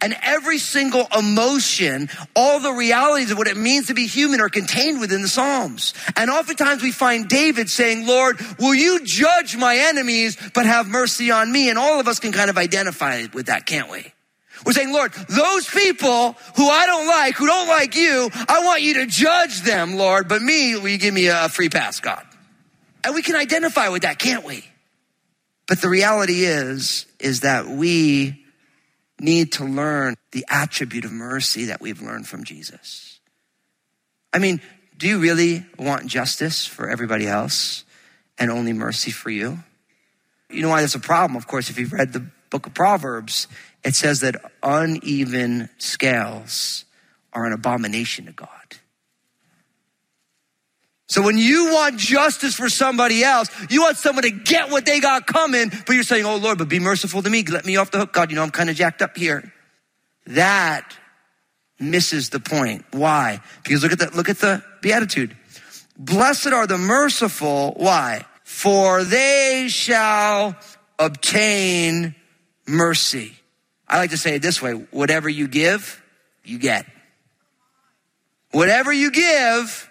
And 0.00 0.16
every 0.22 0.58
single 0.58 1.06
emotion, 1.16 2.08
all 2.34 2.60
the 2.60 2.72
realities 2.72 3.30
of 3.30 3.38
what 3.38 3.48
it 3.48 3.56
means 3.56 3.88
to 3.88 3.94
be 3.94 4.06
human 4.06 4.40
are 4.40 4.48
contained 4.48 5.00
within 5.00 5.22
the 5.22 5.28
Psalms. 5.28 5.94
And 6.16 6.30
oftentimes 6.30 6.82
we 6.82 6.92
find 6.92 7.28
David 7.28 7.68
saying, 7.68 8.06
Lord, 8.06 8.40
will 8.58 8.74
you 8.74 9.04
judge 9.04 9.56
my 9.56 9.76
enemies, 9.76 10.36
but 10.54 10.66
have 10.66 10.88
mercy 10.88 11.30
on 11.30 11.50
me? 11.50 11.70
And 11.70 11.78
all 11.78 12.00
of 12.00 12.08
us 12.08 12.20
can 12.20 12.32
kind 12.32 12.50
of 12.50 12.58
identify 12.58 13.26
with 13.32 13.46
that, 13.46 13.66
can't 13.66 13.90
we? 13.90 14.12
We're 14.64 14.72
saying, 14.72 14.92
Lord, 14.92 15.12
those 15.12 15.68
people 15.68 16.36
who 16.56 16.68
I 16.68 16.86
don't 16.86 17.06
like, 17.06 17.34
who 17.36 17.46
don't 17.46 17.68
like 17.68 17.96
you, 17.96 18.30
I 18.48 18.64
want 18.64 18.82
you 18.82 18.94
to 18.94 19.06
judge 19.06 19.62
them, 19.62 19.94
Lord, 19.94 20.28
but 20.28 20.42
me, 20.42 20.76
will 20.76 20.88
you 20.88 20.98
give 20.98 21.14
me 21.14 21.28
a 21.28 21.48
free 21.48 21.70
pass, 21.70 22.00
God? 22.00 22.22
And 23.04 23.14
we 23.14 23.22
can 23.22 23.36
identify 23.36 23.88
with 23.88 24.02
that, 24.02 24.18
can't 24.18 24.44
we? 24.44 24.64
But 25.66 25.80
the 25.80 25.88
reality 25.88 26.44
is, 26.44 27.06
is 27.18 27.40
that 27.40 27.68
we 27.68 28.44
need 29.20 29.52
to 29.52 29.64
learn 29.64 30.16
the 30.32 30.44
attribute 30.48 31.04
of 31.04 31.12
mercy 31.12 31.66
that 31.66 31.80
we've 31.80 32.00
learned 32.00 32.26
from 32.26 32.44
Jesus. 32.44 33.20
I 34.32 34.38
mean, 34.38 34.60
do 34.96 35.06
you 35.08 35.18
really 35.18 35.64
want 35.78 36.06
justice 36.06 36.66
for 36.66 36.88
everybody 36.88 37.26
else 37.26 37.84
and 38.38 38.50
only 38.50 38.72
mercy 38.72 39.10
for 39.10 39.30
you? 39.30 39.58
You 40.48 40.62
know 40.62 40.70
why 40.70 40.80
that's 40.80 40.94
a 40.94 41.00
problem? 41.00 41.36
Of 41.36 41.46
course, 41.46 41.70
if 41.70 41.78
you've 41.78 41.92
read 41.92 42.12
the 42.12 42.26
book 42.50 42.66
of 42.66 42.74
Proverbs, 42.74 43.46
it 43.84 43.94
says 43.94 44.20
that 44.20 44.36
uneven 44.62 45.68
scales 45.78 46.84
are 47.32 47.46
an 47.46 47.52
abomination 47.52 48.26
to 48.26 48.32
God. 48.32 48.48
So 51.10 51.22
when 51.22 51.38
you 51.38 51.72
want 51.72 51.96
justice 51.96 52.54
for 52.54 52.68
somebody 52.68 53.24
else, 53.24 53.50
you 53.68 53.82
want 53.82 53.96
someone 53.96 54.22
to 54.22 54.30
get 54.30 54.70
what 54.70 54.86
they 54.86 55.00
got 55.00 55.26
coming, 55.26 55.68
but 55.68 55.94
you're 55.94 56.04
saying, 56.04 56.24
Oh 56.24 56.36
Lord, 56.36 56.58
but 56.58 56.68
be 56.68 56.78
merciful 56.78 57.20
to 57.20 57.28
me. 57.28 57.42
Let 57.42 57.66
me 57.66 57.76
off 57.78 57.90
the 57.90 57.98
hook. 57.98 58.12
God, 58.12 58.30
you 58.30 58.36
know, 58.36 58.44
I'm 58.44 58.52
kind 58.52 58.70
of 58.70 58.76
jacked 58.76 59.02
up 59.02 59.16
here. 59.16 59.52
That 60.28 60.96
misses 61.80 62.30
the 62.30 62.38
point. 62.38 62.84
Why? 62.92 63.40
Because 63.64 63.82
look 63.82 63.90
at 63.90 63.98
the, 63.98 64.10
look 64.16 64.28
at 64.28 64.38
the 64.38 64.62
beatitude. 64.82 65.36
Blessed 65.98 66.52
are 66.52 66.68
the 66.68 66.78
merciful. 66.78 67.72
Why? 67.76 68.24
For 68.44 69.02
they 69.02 69.66
shall 69.68 70.54
obtain 70.96 72.14
mercy. 72.68 73.34
I 73.88 73.96
like 73.96 74.10
to 74.10 74.16
say 74.16 74.36
it 74.36 74.42
this 74.42 74.62
way. 74.62 74.74
Whatever 74.92 75.28
you 75.28 75.48
give, 75.48 76.00
you 76.44 76.60
get. 76.60 76.86
Whatever 78.52 78.92
you 78.92 79.10
give, 79.10 79.89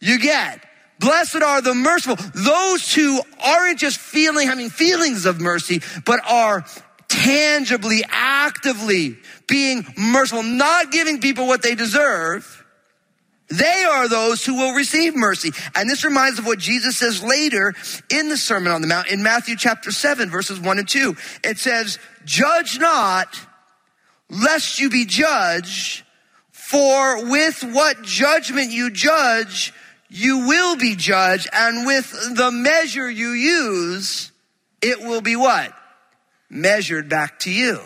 you 0.00 0.18
get. 0.18 0.64
Blessed 0.98 1.42
are 1.42 1.62
the 1.62 1.74
merciful, 1.74 2.16
those 2.34 2.92
who 2.92 3.20
aren't 3.42 3.78
just 3.78 3.98
feeling, 3.98 4.48
having 4.48 4.68
feelings 4.68 5.24
of 5.24 5.40
mercy, 5.40 5.80
but 6.04 6.20
are 6.28 6.64
tangibly, 7.08 8.04
actively 8.08 9.16
being 9.46 9.86
merciful, 9.96 10.42
not 10.42 10.92
giving 10.92 11.20
people 11.20 11.46
what 11.46 11.62
they 11.62 11.74
deserve. 11.74 12.64
They 13.48 13.84
are 13.84 14.08
those 14.08 14.44
who 14.44 14.54
will 14.54 14.74
receive 14.74 15.16
mercy. 15.16 15.50
And 15.74 15.90
this 15.90 16.04
reminds 16.04 16.38
of 16.38 16.46
what 16.46 16.60
Jesus 16.60 16.98
says 16.98 17.22
later 17.22 17.74
in 18.08 18.28
the 18.28 18.36
Sermon 18.36 18.70
on 18.70 18.80
the 18.80 18.86
Mount 18.86 19.08
in 19.08 19.22
Matthew 19.24 19.56
chapter 19.56 19.90
7, 19.90 20.30
verses 20.30 20.60
1 20.60 20.78
and 20.78 20.88
2. 20.88 21.16
It 21.42 21.58
says, 21.58 21.98
Judge 22.24 22.78
not, 22.78 23.40
lest 24.28 24.78
you 24.78 24.88
be 24.88 25.04
judged, 25.04 26.04
for 26.52 27.28
with 27.28 27.64
what 27.64 28.02
judgment 28.02 28.70
you 28.70 28.90
judge, 28.90 29.72
you 30.10 30.48
will 30.48 30.76
be 30.76 30.96
judged, 30.96 31.48
and 31.52 31.86
with 31.86 32.10
the 32.34 32.50
measure 32.50 33.08
you 33.08 33.30
use, 33.30 34.32
it 34.82 35.00
will 35.00 35.20
be 35.20 35.36
what? 35.36 35.72
Measured 36.50 37.08
back 37.08 37.38
to 37.40 37.50
you. 37.50 37.80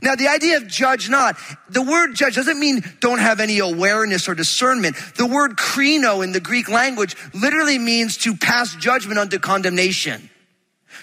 Now, 0.00 0.14
the 0.14 0.28
idea 0.28 0.56
of 0.56 0.66
judge 0.66 1.10
not, 1.10 1.36
the 1.68 1.82
word 1.82 2.14
judge 2.14 2.36
doesn't 2.36 2.58
mean 2.58 2.82
don't 3.00 3.18
have 3.18 3.40
any 3.40 3.58
awareness 3.58 4.26
or 4.26 4.34
discernment. 4.34 4.96
The 5.16 5.26
word 5.26 5.58
krino 5.58 6.24
in 6.24 6.32
the 6.32 6.40
Greek 6.40 6.70
language 6.70 7.14
literally 7.34 7.78
means 7.78 8.16
to 8.18 8.34
pass 8.34 8.74
judgment 8.76 9.18
unto 9.18 9.38
condemnation. 9.38 10.30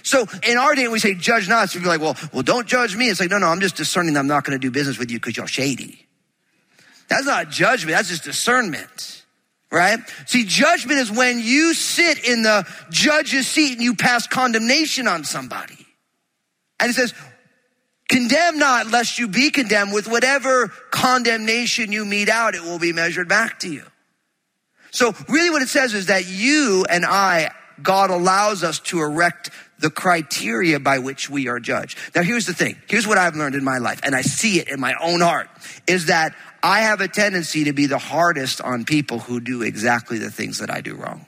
So 0.02 0.26
in 0.42 0.58
our 0.58 0.74
day, 0.74 0.88
we 0.88 0.98
say 0.98 1.14
judge 1.14 1.48
not, 1.48 1.70
so 1.70 1.78
people 1.78 1.92
are 1.92 1.98
like, 1.98 2.02
well, 2.02 2.30
well, 2.34 2.42
don't 2.42 2.68
judge 2.68 2.96
me. 2.96 3.10
It's 3.10 3.20
like, 3.20 3.30
no, 3.30 3.38
no, 3.38 3.48
I'm 3.48 3.60
just 3.60 3.76
discerning 3.76 4.18
I'm 4.18 4.26
not 4.26 4.44
going 4.46 4.60
to 4.60 4.62
do 4.62 4.72
business 4.72 4.98
with 4.98 5.12
you 5.12 5.20
because 5.20 5.38
you're 5.38 5.48
shady. 5.48 6.08
That's 7.08 7.28
not 7.28 7.52
judgment. 7.52 7.96
That's 7.96 8.10
just 8.10 8.24
discernment 8.24 9.19
right? 9.72 10.00
See, 10.26 10.46
judgment 10.46 11.00
is 11.00 11.12
when 11.12 11.40
you 11.40 11.74
sit 11.74 12.24
in 12.28 12.42
the 12.42 12.68
judge's 12.90 13.48
seat 13.48 13.74
and 13.74 13.82
you 13.82 13.96
pass 13.96 14.28
condemnation 14.28 15.08
on 15.08 15.24
somebody. 15.24 15.86
And 16.80 16.90
it 16.90 16.94
says, 16.94 17.14
condemn 18.08 18.58
not 18.58 18.90
lest 18.90 19.20
you 19.20 19.28
be 19.28 19.52
condemned 19.52 19.94
with 19.94 20.08
whatever 20.08 20.70
condemnation 20.90 21.92
you 21.92 22.06
mete 22.06 22.30
out, 22.30 22.56
it 22.56 22.64
will 22.64 22.80
be 22.80 22.94
measured 22.94 23.28
back 23.28 23.60
to 23.60 23.72
you. 23.72 23.84
So 24.92 25.14
really 25.28 25.50
what 25.52 25.62
it 25.62 25.70
says 25.70 25.94
is 25.94 26.08
that 26.08 26.28
you 26.28 26.86
and 26.90 27.06
I, 27.06 27.52
God 27.82 28.10
allows 28.10 28.64
us 28.64 28.80
to 28.80 29.02
erect 29.02 29.52
the 29.80 29.90
criteria 29.90 30.80
by 30.80 31.00
which 31.00 31.30
we 31.30 31.48
are 31.48 31.60
judged. 31.60 31.98
Now 32.16 32.22
here's 32.22 32.46
the 32.46 32.54
thing. 32.54 32.76
Here's 32.88 33.08
what 33.08 33.18
I've 33.18 33.36
learned 33.36 33.56
in 33.56 33.64
my 33.64 33.78
life, 33.78 34.02
and 34.04 34.16
I 34.16 34.22
see 34.22 34.60
it 34.60 34.70
in 34.70 34.80
my 34.80 34.94
own 35.02 35.22
heart, 35.22 35.50
is 35.88 36.08
that 36.08 36.36
I 36.62 36.82
have 36.82 37.02
a 37.02 37.08
tendency 37.08 37.66
to 37.66 37.74
be 37.74 37.86
the 37.86 37.98
hardest 37.98 38.62
on 38.62 38.86
people 38.86 39.20
who 39.20 39.40
do 39.40 39.62
exactly 39.62 40.18
the 40.18 40.32
things 40.32 40.60
that 40.60 40.70
I 40.70 40.82
do 40.82 40.96
wrong. 40.96 41.26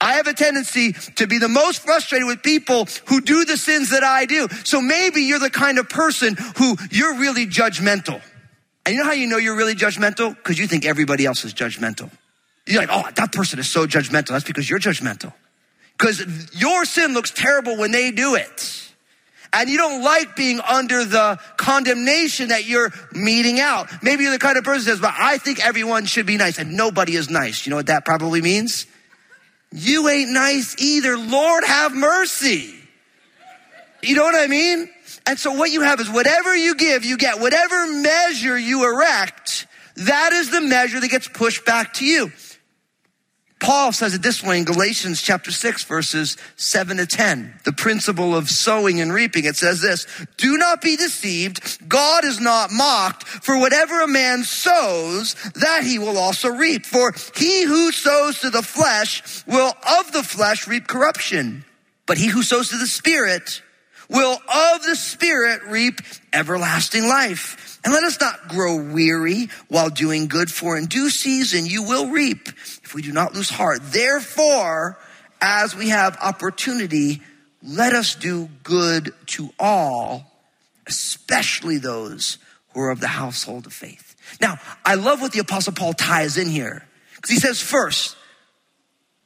I 0.00 0.14
have 0.14 0.26
a 0.26 0.34
tendency 0.34 0.94
to 1.14 1.28
be 1.28 1.38
the 1.38 1.48
most 1.48 1.82
frustrated 1.82 2.26
with 2.26 2.42
people 2.42 2.88
who 3.06 3.20
do 3.20 3.44
the 3.44 3.56
sins 3.56 3.90
that 3.90 4.02
I 4.02 4.26
do. 4.26 4.48
So 4.64 4.82
maybe 4.82 5.22
you're 5.22 5.38
the 5.38 5.48
kind 5.48 5.78
of 5.78 5.88
person 5.88 6.36
who 6.56 6.76
you're 6.90 7.14
really 7.14 7.46
judgmental. 7.46 8.20
And 8.84 8.96
you 8.96 9.00
know 9.00 9.06
how 9.06 9.12
you 9.12 9.28
know 9.28 9.36
you're 9.36 9.54
really 9.54 9.76
judgmental? 9.76 10.34
Because 10.34 10.58
you 10.58 10.66
think 10.66 10.84
everybody 10.84 11.24
else 11.24 11.44
is 11.44 11.54
judgmental. 11.54 12.10
You're 12.66 12.80
like, 12.80 12.90
oh, 12.90 13.08
that 13.14 13.30
person 13.30 13.60
is 13.60 13.68
so 13.68 13.86
judgmental. 13.86 14.28
That's 14.28 14.44
because 14.44 14.68
you're 14.68 14.80
judgmental. 14.80 15.32
Because 15.98 16.52
your 16.54 16.84
sin 16.84 17.14
looks 17.14 17.30
terrible 17.30 17.76
when 17.76 17.92
they 17.92 18.10
do 18.10 18.34
it 18.34 18.82
and 19.52 19.68
you 19.68 19.76
don't 19.76 20.02
like 20.02 20.34
being 20.34 20.60
under 20.60 21.04
the 21.04 21.38
condemnation 21.56 22.48
that 22.48 22.64
you're 22.64 22.90
meeting 23.12 23.60
out. 23.60 23.88
Maybe 24.02 24.24
you're 24.24 24.32
the 24.32 24.38
kind 24.38 24.56
of 24.56 24.64
person 24.64 24.84
that 24.86 24.90
says, 24.92 25.00
but 25.00 25.14
I 25.16 25.38
think 25.38 25.64
everyone 25.64 26.06
should 26.06 26.26
be 26.26 26.36
nice 26.36 26.58
and 26.58 26.76
nobody 26.76 27.14
is 27.14 27.28
nice. 27.28 27.66
You 27.66 27.70
know 27.70 27.76
what 27.76 27.86
that 27.86 28.04
probably 28.04 28.40
means? 28.40 28.86
You 29.70 30.08
ain't 30.08 30.30
nice 30.30 30.76
either. 30.78 31.16
Lord 31.16 31.64
have 31.64 31.94
mercy. 31.94 32.74
You 34.02 34.16
know 34.16 34.24
what 34.24 34.34
I 34.34 34.46
mean? 34.46 34.88
And 35.26 35.38
so 35.38 35.52
what 35.52 35.70
you 35.70 35.82
have 35.82 36.00
is 36.00 36.10
whatever 36.10 36.56
you 36.56 36.74
give, 36.74 37.04
you 37.04 37.16
get. 37.16 37.40
Whatever 37.40 37.86
measure 37.86 38.58
you 38.58 38.84
erect, 38.84 39.66
that 39.96 40.32
is 40.32 40.50
the 40.50 40.60
measure 40.60 40.98
that 40.98 41.08
gets 41.08 41.28
pushed 41.28 41.64
back 41.64 41.94
to 41.94 42.04
you. 42.04 42.32
Paul 43.62 43.92
says 43.92 44.12
it 44.12 44.22
this 44.22 44.42
way 44.42 44.58
in 44.58 44.64
Galatians 44.64 45.22
chapter 45.22 45.52
6 45.52 45.84
verses 45.84 46.36
7 46.56 46.96
to 46.96 47.06
10. 47.06 47.60
The 47.64 47.72
principle 47.72 48.34
of 48.34 48.50
sowing 48.50 49.00
and 49.00 49.14
reaping. 49.14 49.44
It 49.44 49.54
says 49.54 49.80
this, 49.80 50.04
do 50.36 50.58
not 50.58 50.82
be 50.82 50.96
deceived. 50.96 51.88
God 51.88 52.24
is 52.24 52.40
not 52.40 52.72
mocked 52.72 53.22
for 53.22 53.56
whatever 53.56 54.00
a 54.00 54.08
man 54.08 54.42
sows, 54.42 55.34
that 55.54 55.84
he 55.84 56.00
will 56.00 56.18
also 56.18 56.48
reap. 56.48 56.84
For 56.84 57.14
he 57.36 57.62
who 57.62 57.92
sows 57.92 58.40
to 58.40 58.50
the 58.50 58.62
flesh 58.62 59.46
will 59.46 59.72
of 59.98 60.10
the 60.10 60.24
flesh 60.24 60.66
reap 60.66 60.88
corruption. 60.88 61.64
But 62.06 62.18
he 62.18 62.26
who 62.26 62.42
sows 62.42 62.70
to 62.70 62.78
the 62.78 62.86
spirit 62.88 63.62
will 64.10 64.32
of 64.32 64.82
the 64.82 64.96
spirit 64.96 65.62
reap 65.68 66.00
everlasting 66.32 67.06
life. 67.06 67.80
And 67.84 67.92
let 67.92 68.04
us 68.04 68.20
not 68.20 68.48
grow 68.48 68.76
weary 68.76 69.48
while 69.68 69.90
doing 69.90 70.28
good, 70.28 70.50
for 70.50 70.76
in 70.76 70.86
due 70.86 71.10
season 71.10 71.66
you 71.66 71.82
will 71.82 72.08
reap 72.08 72.48
we 72.94 73.02
do 73.02 73.12
not 73.12 73.34
lose 73.34 73.50
heart. 73.50 73.80
Therefore, 73.82 74.98
as 75.40 75.74
we 75.74 75.88
have 75.88 76.16
opportunity, 76.20 77.22
let 77.62 77.92
us 77.92 78.14
do 78.14 78.48
good 78.62 79.12
to 79.26 79.50
all, 79.58 80.30
especially 80.86 81.78
those 81.78 82.38
who 82.72 82.80
are 82.80 82.90
of 82.90 83.00
the 83.00 83.08
household 83.08 83.66
of 83.66 83.72
faith. 83.72 84.16
Now, 84.40 84.58
I 84.84 84.94
love 84.94 85.20
what 85.20 85.32
the 85.32 85.40
apostle 85.40 85.72
Paul 85.72 85.92
ties 85.92 86.36
in 86.36 86.48
here 86.48 86.86
because 87.16 87.30
he 87.30 87.38
says 87.38 87.60
first, 87.60 88.16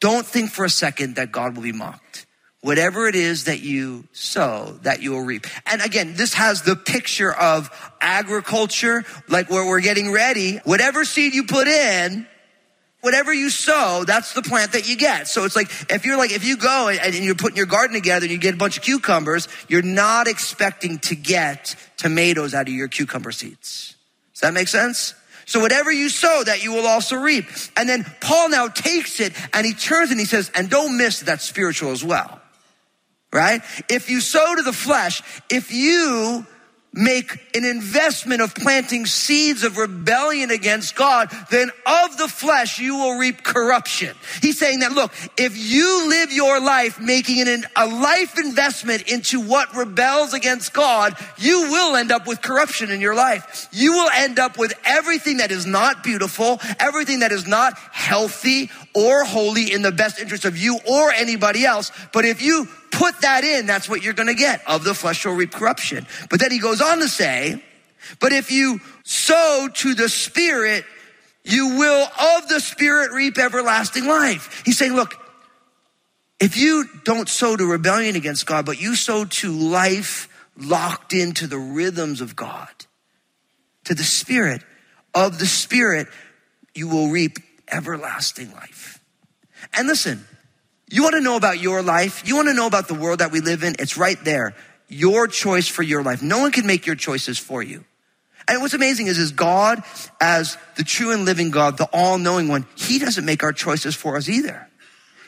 don't 0.00 0.26
think 0.26 0.50
for 0.50 0.64
a 0.64 0.70
second 0.70 1.16
that 1.16 1.32
God 1.32 1.56
will 1.56 1.62
be 1.62 1.72
mocked 1.72 2.26
whatever 2.66 3.06
it 3.06 3.14
is 3.14 3.44
that 3.44 3.60
you 3.60 4.02
sow, 4.10 4.76
that 4.82 5.00
you 5.00 5.12
will 5.12 5.24
reap. 5.24 5.46
And 5.66 5.80
again, 5.80 6.14
this 6.16 6.34
has 6.34 6.62
the 6.62 6.74
picture 6.74 7.32
of 7.32 7.70
agriculture, 8.00 9.04
like 9.28 9.48
where 9.48 9.64
we're 9.64 9.80
getting 9.80 10.10
ready. 10.10 10.56
Whatever 10.64 11.04
seed 11.04 11.32
you 11.32 11.44
put 11.44 11.68
in, 11.68 12.26
whatever 13.00 13.32
you 13.32 13.50
sow, 13.50 14.04
that's 14.06 14.32
the 14.32 14.42
plant 14.42 14.72
that 14.72 14.88
you 14.88 14.96
get. 14.96 15.28
So 15.28 15.44
it's 15.44 15.56
like, 15.56 15.70
if 15.90 16.04
you're 16.04 16.16
like, 16.16 16.32
if 16.32 16.44
you 16.44 16.56
go 16.56 16.88
and, 16.88 17.14
you're 17.14 17.34
putting 17.34 17.56
your 17.56 17.66
garden 17.66 17.94
together 17.94 18.24
and 18.24 18.32
you 18.32 18.38
get 18.38 18.54
a 18.54 18.56
bunch 18.56 18.76
of 18.76 18.82
cucumbers, 18.82 19.48
you're 19.68 19.82
not 19.82 20.28
expecting 20.28 20.98
to 21.00 21.14
get 21.14 21.76
tomatoes 21.96 22.54
out 22.54 22.68
of 22.68 22.74
your 22.74 22.88
cucumber 22.88 23.32
seeds. 23.32 23.94
Does 24.34 24.40
that 24.40 24.54
make 24.54 24.68
sense? 24.68 25.14
So 25.44 25.60
whatever 25.60 25.92
you 25.92 26.08
sow, 26.08 26.42
that 26.44 26.64
you 26.64 26.72
will 26.72 26.86
also 26.86 27.16
reap. 27.16 27.44
And 27.76 27.88
then 27.88 28.04
Paul 28.20 28.48
now 28.50 28.68
takes 28.68 29.20
it 29.20 29.32
and 29.52 29.64
he 29.64 29.74
turns 29.74 30.10
and 30.10 30.18
he 30.18 30.26
says, 30.26 30.50
and 30.54 30.68
don't 30.68 30.98
miss 30.98 31.20
that 31.20 31.40
spiritual 31.40 31.92
as 31.92 32.04
well 32.04 32.40
right? 33.32 33.62
If 33.90 34.08
you 34.08 34.20
sow 34.20 34.54
to 34.56 34.62
the 34.62 34.72
flesh, 34.72 35.22
if 35.50 35.70
you 35.70 36.46
make 36.96 37.38
an 37.54 37.64
investment 37.64 38.40
of 38.40 38.54
planting 38.54 39.06
seeds 39.06 39.62
of 39.62 39.76
rebellion 39.76 40.50
against 40.50 40.96
God, 40.96 41.30
then 41.50 41.70
of 41.86 42.16
the 42.16 42.26
flesh 42.26 42.78
you 42.78 42.96
will 42.96 43.18
reap 43.18 43.42
corruption. 43.42 44.16
He's 44.40 44.58
saying 44.58 44.80
that, 44.80 44.92
look, 44.92 45.12
if 45.36 45.56
you 45.56 46.08
live 46.08 46.32
your 46.32 46.60
life 46.60 46.98
making 47.00 47.46
an, 47.46 47.64
a 47.76 47.86
life 47.86 48.38
investment 48.38 49.10
into 49.10 49.40
what 49.40 49.74
rebels 49.76 50.32
against 50.32 50.72
God, 50.72 51.14
you 51.36 51.62
will 51.70 51.96
end 51.96 52.10
up 52.10 52.26
with 52.26 52.40
corruption 52.40 52.90
in 52.90 53.00
your 53.00 53.14
life. 53.14 53.68
You 53.72 53.92
will 53.92 54.10
end 54.14 54.38
up 54.38 54.58
with 54.58 54.72
everything 54.84 55.38
that 55.38 55.50
is 55.50 55.66
not 55.66 56.02
beautiful, 56.02 56.60
everything 56.80 57.20
that 57.20 57.32
is 57.32 57.46
not 57.46 57.76
healthy 57.92 58.70
or 58.94 59.24
holy 59.24 59.72
in 59.72 59.82
the 59.82 59.92
best 59.92 60.18
interest 60.18 60.44
of 60.44 60.56
you 60.56 60.78
or 60.88 61.10
anybody 61.12 61.64
else. 61.66 61.92
But 62.12 62.24
if 62.24 62.40
you 62.40 62.66
put 62.96 63.20
that 63.20 63.44
in, 63.44 63.66
that's 63.66 63.88
what 63.88 64.02
you're 64.02 64.14
going 64.14 64.28
to 64.28 64.34
get. 64.34 64.62
Of 64.66 64.82
the 64.82 64.94
flesh 64.94 65.24
will 65.26 65.34
reap 65.34 65.52
corruption. 65.52 66.06
But 66.30 66.40
then 66.40 66.50
he 66.50 66.58
goes 66.58 66.80
on 66.80 66.98
to 66.98 67.08
say, 67.08 67.62
but 68.20 68.32
if 68.32 68.50
you 68.50 68.80
sow 69.04 69.68
to 69.72 69.94
the 69.94 70.08
spirit, 70.08 70.84
you 71.44 71.76
will 71.76 72.06
of 72.06 72.48
the 72.48 72.60
spirit 72.60 73.12
reap 73.12 73.38
everlasting 73.38 74.06
life. 74.06 74.62
He's 74.64 74.78
saying, 74.78 74.94
look, 74.94 75.14
if 76.40 76.56
you 76.56 76.86
don't 77.04 77.28
sow 77.28 77.56
to 77.56 77.64
rebellion 77.64 78.16
against 78.16 78.46
God, 78.46 78.66
but 78.66 78.80
you 78.80 78.94
sow 78.94 79.24
to 79.24 79.52
life 79.52 80.28
locked 80.56 81.12
into 81.12 81.46
the 81.46 81.58
rhythms 81.58 82.20
of 82.20 82.34
God, 82.34 82.68
to 83.84 83.94
the 83.94 84.04
spirit, 84.04 84.62
of 85.14 85.38
the 85.38 85.46
spirit, 85.46 86.08
you 86.74 86.88
will 86.88 87.10
reap 87.10 87.38
everlasting 87.70 88.52
life. 88.52 89.00
And 89.74 89.86
listen, 89.86 90.26
you 90.88 91.02
want 91.02 91.14
to 91.14 91.20
know 91.20 91.36
about 91.36 91.60
your 91.60 91.82
life? 91.82 92.26
You 92.26 92.36
want 92.36 92.48
to 92.48 92.54
know 92.54 92.66
about 92.66 92.88
the 92.88 92.94
world 92.94 93.18
that 93.18 93.32
we 93.32 93.40
live 93.40 93.64
in? 93.64 93.76
It's 93.78 93.96
right 93.96 94.18
there. 94.24 94.54
Your 94.88 95.26
choice 95.26 95.66
for 95.66 95.82
your 95.82 96.02
life. 96.02 96.22
No 96.22 96.38
one 96.38 96.52
can 96.52 96.66
make 96.66 96.86
your 96.86 96.94
choices 96.94 97.38
for 97.38 97.62
you. 97.62 97.84
And 98.48 98.62
what's 98.62 98.74
amazing 98.74 99.08
is, 99.08 99.18
is 99.18 99.32
God, 99.32 99.82
as 100.20 100.56
the 100.76 100.84
true 100.84 101.10
and 101.10 101.24
living 101.24 101.50
God, 101.50 101.78
the 101.78 101.88
all 101.92 102.18
knowing 102.18 102.46
one, 102.46 102.66
He 102.76 103.00
doesn't 103.00 103.24
make 103.24 103.42
our 103.42 103.52
choices 103.52 103.96
for 103.96 104.16
us 104.16 104.28
either. 104.28 104.68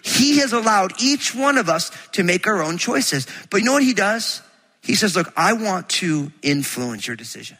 He 0.03 0.39
has 0.39 0.53
allowed 0.53 1.03
each 1.03 1.35
one 1.35 1.59
of 1.59 1.69
us 1.69 1.91
to 2.13 2.23
make 2.23 2.47
our 2.47 2.63
own 2.63 2.79
choices. 2.79 3.27
But 3.51 3.59
you 3.59 3.65
know 3.65 3.73
what 3.73 3.83
He 3.83 3.95
does? 3.95 4.41
He 4.83 4.95
says, 4.95 5.17
look, 5.17 5.33
I 5.37 5.55
want 5.55 5.89
to 5.91 6.31
influence 6.43 7.07
your 7.07 7.17
decisions. 7.17 7.59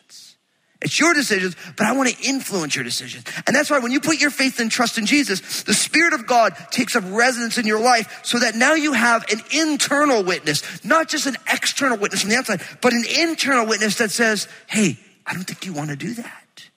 It's 0.81 1.01
your 1.01 1.13
decisions, 1.13 1.57
but 1.77 1.87
I 1.87 1.93
want 1.93 2.09
to 2.09 2.25
influence 2.25 2.77
your 2.77 2.85
decisions. 2.85 3.25
And 3.47 3.57
that's 3.57 3.69
why 3.69 3.81
when 3.81 3.91
you 3.91 4.01
put 4.01 4.21
your 4.21 4.31
faith 4.31 4.61
and 4.61 4.71
trust 4.71 4.97
in 4.97 5.07
Jesus, 5.07 5.65
the 5.65 5.75
Spirit 5.75 6.13
of 6.13 6.27
God 6.27 6.55
takes 6.71 6.95
up 6.95 7.03
residence 7.09 7.59
in 7.59 7.67
your 7.67 7.81
life 7.81 8.21
so 8.23 8.39
that 8.39 8.55
now 8.55 8.75
you 8.75 8.93
have 8.93 9.25
an 9.29 9.41
internal 9.53 10.23
witness, 10.23 10.85
not 10.85 11.09
just 11.09 11.27
an 11.27 11.37
external 11.53 11.99
witness 11.99 12.21
from 12.21 12.31
the 12.31 12.37
outside, 12.37 12.63
but 12.81 12.93
an 12.93 13.05
internal 13.19 13.67
witness 13.67 13.99
that 13.99 14.13
says, 14.13 14.47
hey, 14.69 14.97
I 15.27 15.35
don't 15.35 15.43
think 15.43 15.67
you 15.67 15.73
want 15.73 15.91
to 15.91 15.97
do 15.97 16.15
that. 16.15 16.69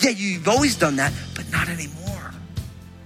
Yeah, 0.00 0.10
you've 0.10 0.48
always 0.48 0.76
done 0.76 0.96
that, 0.96 1.12
but 1.36 1.48
not 1.52 1.68
anymore. 1.68 2.32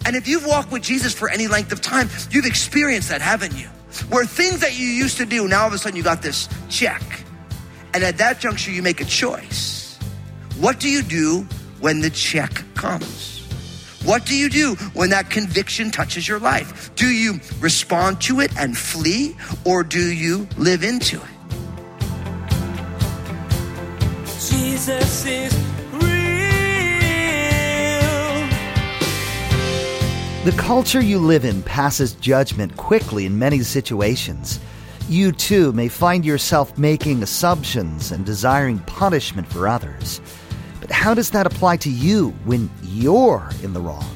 And 0.06 0.16
if 0.16 0.26
you've 0.26 0.46
walked 0.46 0.72
with 0.72 0.82
Jesus 0.82 1.12
for 1.12 1.28
any 1.28 1.46
length 1.46 1.72
of 1.72 1.82
time, 1.82 2.08
you've 2.30 2.46
experienced 2.46 3.10
that, 3.10 3.20
haven't 3.20 3.54
you? 3.54 3.68
Where 4.08 4.24
things 4.24 4.60
that 4.60 4.78
you 4.78 4.86
used 4.86 5.18
to 5.18 5.26
do, 5.26 5.46
now 5.46 5.62
all 5.62 5.66
of 5.66 5.74
a 5.74 5.78
sudden 5.78 5.96
you 5.96 6.02
got 6.02 6.22
this 6.22 6.48
check. 6.70 7.02
And 7.92 8.02
at 8.02 8.18
that 8.18 8.40
juncture, 8.40 8.70
you 8.70 8.82
make 8.82 9.00
a 9.00 9.04
choice 9.04 9.75
what 10.58 10.80
do 10.80 10.88
you 10.88 11.02
do 11.02 11.46
when 11.80 12.00
the 12.00 12.10
check 12.10 12.64
comes? 12.74 13.36
What 14.04 14.24
do 14.24 14.34
you 14.34 14.48
do 14.48 14.74
when 14.94 15.10
that 15.10 15.30
conviction 15.30 15.90
touches 15.90 16.26
your 16.26 16.38
life? 16.38 16.94
Do 16.94 17.08
you 17.08 17.40
respond 17.60 18.20
to 18.22 18.40
it 18.40 18.56
and 18.56 18.78
flee, 18.78 19.36
or 19.64 19.82
do 19.82 20.12
you 20.12 20.48
live 20.56 20.84
into 20.84 21.16
it? 21.16 21.22
Jesus 24.48 25.26
is 25.26 25.52
real. 25.92 26.00
The 30.44 30.54
culture 30.56 31.02
you 31.02 31.18
live 31.18 31.44
in 31.44 31.62
passes 31.64 32.14
judgment 32.14 32.76
quickly 32.76 33.26
in 33.26 33.38
many 33.38 33.60
situations. 33.62 34.60
You 35.08 35.32
too 35.32 35.72
may 35.72 35.88
find 35.88 36.24
yourself 36.24 36.78
making 36.78 37.22
assumptions 37.22 38.12
and 38.12 38.24
desiring 38.24 38.78
punishment 38.80 39.48
for 39.48 39.66
others. 39.68 40.20
But 40.86 40.94
how 40.94 41.14
does 41.14 41.30
that 41.30 41.48
apply 41.48 41.78
to 41.78 41.90
you 41.90 42.30
when 42.44 42.70
you're 42.84 43.50
in 43.64 43.72
the 43.72 43.80
wrong? 43.80 44.08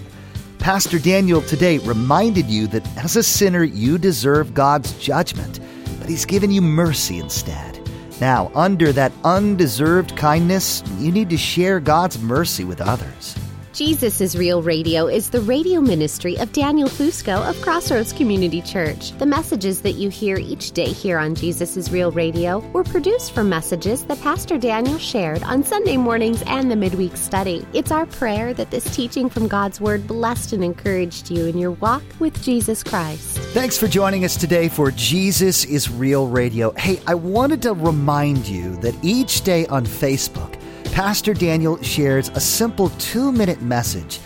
Pastor 0.61 1.01
Daniel 1.01 1.43
today 1.43 1.79
reminded 1.79 2.47
you 2.47 2.69
that 2.69 2.87
as 2.97 3.17
a 3.17 3.25
sinner, 3.25 3.65
you 3.65 3.99
deserve 3.99 4.55
God's 4.55 4.97
judgment, 4.97 5.59
but 5.99 6.09
He's 6.09 6.25
given 6.25 6.53
you 6.53 6.63
mercy 6.63 7.19
instead. 7.19 7.81
Now, 8.21 8.53
under 8.55 8.93
that 8.93 9.11
undeserved 9.25 10.17
kindness, 10.17 10.85
you 10.99 11.11
need 11.11 11.29
to 11.31 11.37
share 11.37 11.81
God's 11.81 12.21
mercy 12.21 12.63
with 12.63 12.81
others. 12.81 13.37
Jesus 13.81 14.21
is 14.21 14.37
Real 14.37 14.61
Radio 14.61 15.07
is 15.07 15.31
the 15.31 15.41
radio 15.41 15.81
ministry 15.81 16.37
of 16.37 16.53
Daniel 16.53 16.87
Fusco 16.87 17.49
of 17.49 17.59
Crossroads 17.63 18.13
Community 18.13 18.61
Church. 18.61 19.13
The 19.13 19.25
messages 19.25 19.81
that 19.81 19.93
you 19.93 20.11
hear 20.11 20.37
each 20.37 20.73
day 20.73 20.89
here 20.93 21.17
on 21.17 21.35
Jesus 21.35 21.79
is 21.79 21.91
Real 21.91 22.13
Radio 22.13 22.59
were 22.75 22.85
produced 22.85 23.33
from 23.33 23.49
messages 23.49 24.05
that 24.05 24.21
Pastor 24.21 24.59
Daniel 24.59 24.99
shared 24.99 25.43
on 25.45 25.65
Sunday 25.65 25.97
mornings 25.97 26.43
and 26.43 26.71
the 26.71 26.77
midweek 26.77 27.17
study. 27.17 27.67
It's 27.73 27.91
our 27.91 28.05
prayer 28.05 28.53
that 28.53 28.71
this 28.71 28.85
teaching 28.95 29.31
from 29.31 29.49
God's 29.49 29.81
Word 29.81 30.07
blessed 30.07 30.53
and 30.53 30.63
encouraged 30.63 31.31
you 31.31 31.47
in 31.47 31.57
your 31.57 31.71
walk 31.71 32.03
with 32.19 32.43
Jesus 32.43 32.85
Christ. 32.85 33.39
Thanks 33.55 33.79
for 33.79 33.89
joining 33.89 34.27
us 34.27 34.37
today 34.37 34.69
for 34.69 34.91
Jesus 34.91 35.65
is 35.65 35.91
Real 35.91 36.29
Radio. 36.29 36.73
Hey, 36.73 37.01
I 37.07 37.15
wanted 37.15 37.63
to 37.63 37.73
remind 37.73 38.47
you 38.47 38.77
that 38.83 38.95
each 39.03 39.41
day 39.41 39.65
on 39.69 39.87
Facebook, 39.87 40.60
Pastor 40.93 41.33
Daniel 41.35 41.81
shares 41.83 42.31
a 42.31 42.41
simple 42.41 42.91
two 42.99 43.31
minute 43.31 43.63
message. 43.63 44.19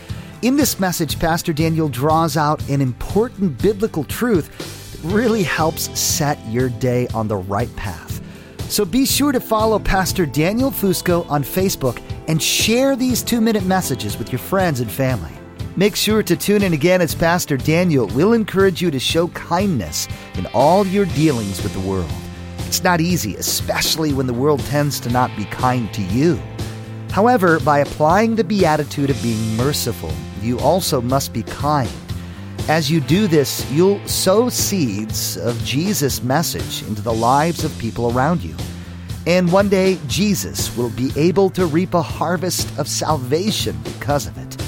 In 0.42 0.56
this 0.56 0.80
message, 0.80 1.18
Pastor 1.18 1.52
Daniel 1.52 1.88
draws 1.88 2.36
out 2.36 2.66
an 2.68 2.80
important 2.80 3.60
biblical 3.60 4.02
truth 4.02 4.92
that 5.02 5.14
really 5.14 5.42
helps 5.42 5.96
set 5.98 6.38
your 6.48 6.70
day 6.70 7.06
on 7.08 7.28
the 7.28 7.36
right 7.36 7.74
path. 7.76 8.20
So 8.70 8.84
be 8.84 9.04
sure 9.04 9.30
to 9.30 9.40
follow 9.40 9.78
Pastor 9.78 10.24
Daniel 10.24 10.70
Fusco 10.70 11.28
on 11.30 11.44
Facebook 11.44 12.02
and 12.28 12.42
share 12.42 12.96
these 12.96 13.22
two 13.22 13.42
minute 13.42 13.64
messages 13.66 14.16
with 14.18 14.32
your 14.32 14.40
friends 14.40 14.80
and 14.80 14.90
family. 14.90 15.32
Make 15.76 15.94
sure 15.94 16.22
to 16.22 16.34
tune 16.34 16.62
in 16.62 16.72
again 16.72 17.02
as 17.02 17.14
Pastor 17.14 17.58
Daniel 17.58 18.06
will 18.08 18.32
encourage 18.32 18.80
you 18.80 18.90
to 18.90 18.98
show 18.98 19.28
kindness 19.28 20.08
in 20.34 20.46
all 20.54 20.86
your 20.86 21.04
dealings 21.06 21.62
with 21.62 21.74
the 21.74 21.88
world. 21.88 22.10
It's 22.60 22.82
not 22.82 23.00
easy, 23.00 23.36
especially 23.36 24.12
when 24.12 24.26
the 24.26 24.34
world 24.34 24.60
tends 24.60 24.98
to 25.00 25.10
not 25.10 25.30
be 25.36 25.44
kind 25.44 25.92
to 25.92 26.02
you. 26.02 26.40
However, 27.14 27.60
by 27.60 27.78
applying 27.78 28.34
the 28.34 28.42
beatitude 28.42 29.08
of 29.08 29.22
being 29.22 29.56
merciful, 29.56 30.12
you 30.42 30.58
also 30.58 31.00
must 31.00 31.32
be 31.32 31.44
kind. 31.44 31.88
As 32.68 32.90
you 32.90 32.98
do 32.98 33.28
this, 33.28 33.64
you'll 33.70 34.04
sow 34.08 34.48
seeds 34.48 35.36
of 35.36 35.56
Jesus' 35.62 36.24
message 36.24 36.82
into 36.88 37.02
the 37.02 37.12
lives 37.12 37.62
of 37.62 37.78
people 37.78 38.10
around 38.10 38.42
you. 38.42 38.56
And 39.28 39.52
one 39.52 39.68
day, 39.68 40.00
Jesus 40.08 40.76
will 40.76 40.90
be 40.90 41.12
able 41.14 41.50
to 41.50 41.66
reap 41.66 41.94
a 41.94 42.02
harvest 42.02 42.76
of 42.80 42.88
salvation 42.88 43.78
because 43.84 44.26
of 44.26 44.36
it. 44.36 44.60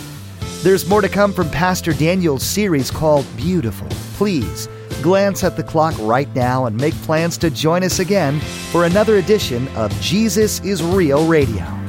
There's 0.63 0.89
more 0.89 1.01
to 1.01 1.09
come 1.09 1.33
from 1.33 1.51
Pastor 1.51 1.95
Daniel's 1.95 2.45
series 2.45 2.93
called 2.93 3.27
Beautiful. 3.37 3.89
Please 4.15 4.69
glance 5.03 5.43
at 5.43 5.57
the 5.57 5.65
clock 5.65 5.97
right 5.99 6.33
now 6.33 6.67
and 6.67 6.81
make 6.81 6.95
plans 7.03 7.37
to 7.39 7.51
join 7.51 7.83
us 7.83 7.99
again 7.99 8.39
for 8.71 8.85
another 8.85 9.17
edition 9.17 9.67
of 9.75 9.91
Jesus 10.01 10.61
is 10.61 10.81
Real 10.81 11.27
Radio. 11.27 11.86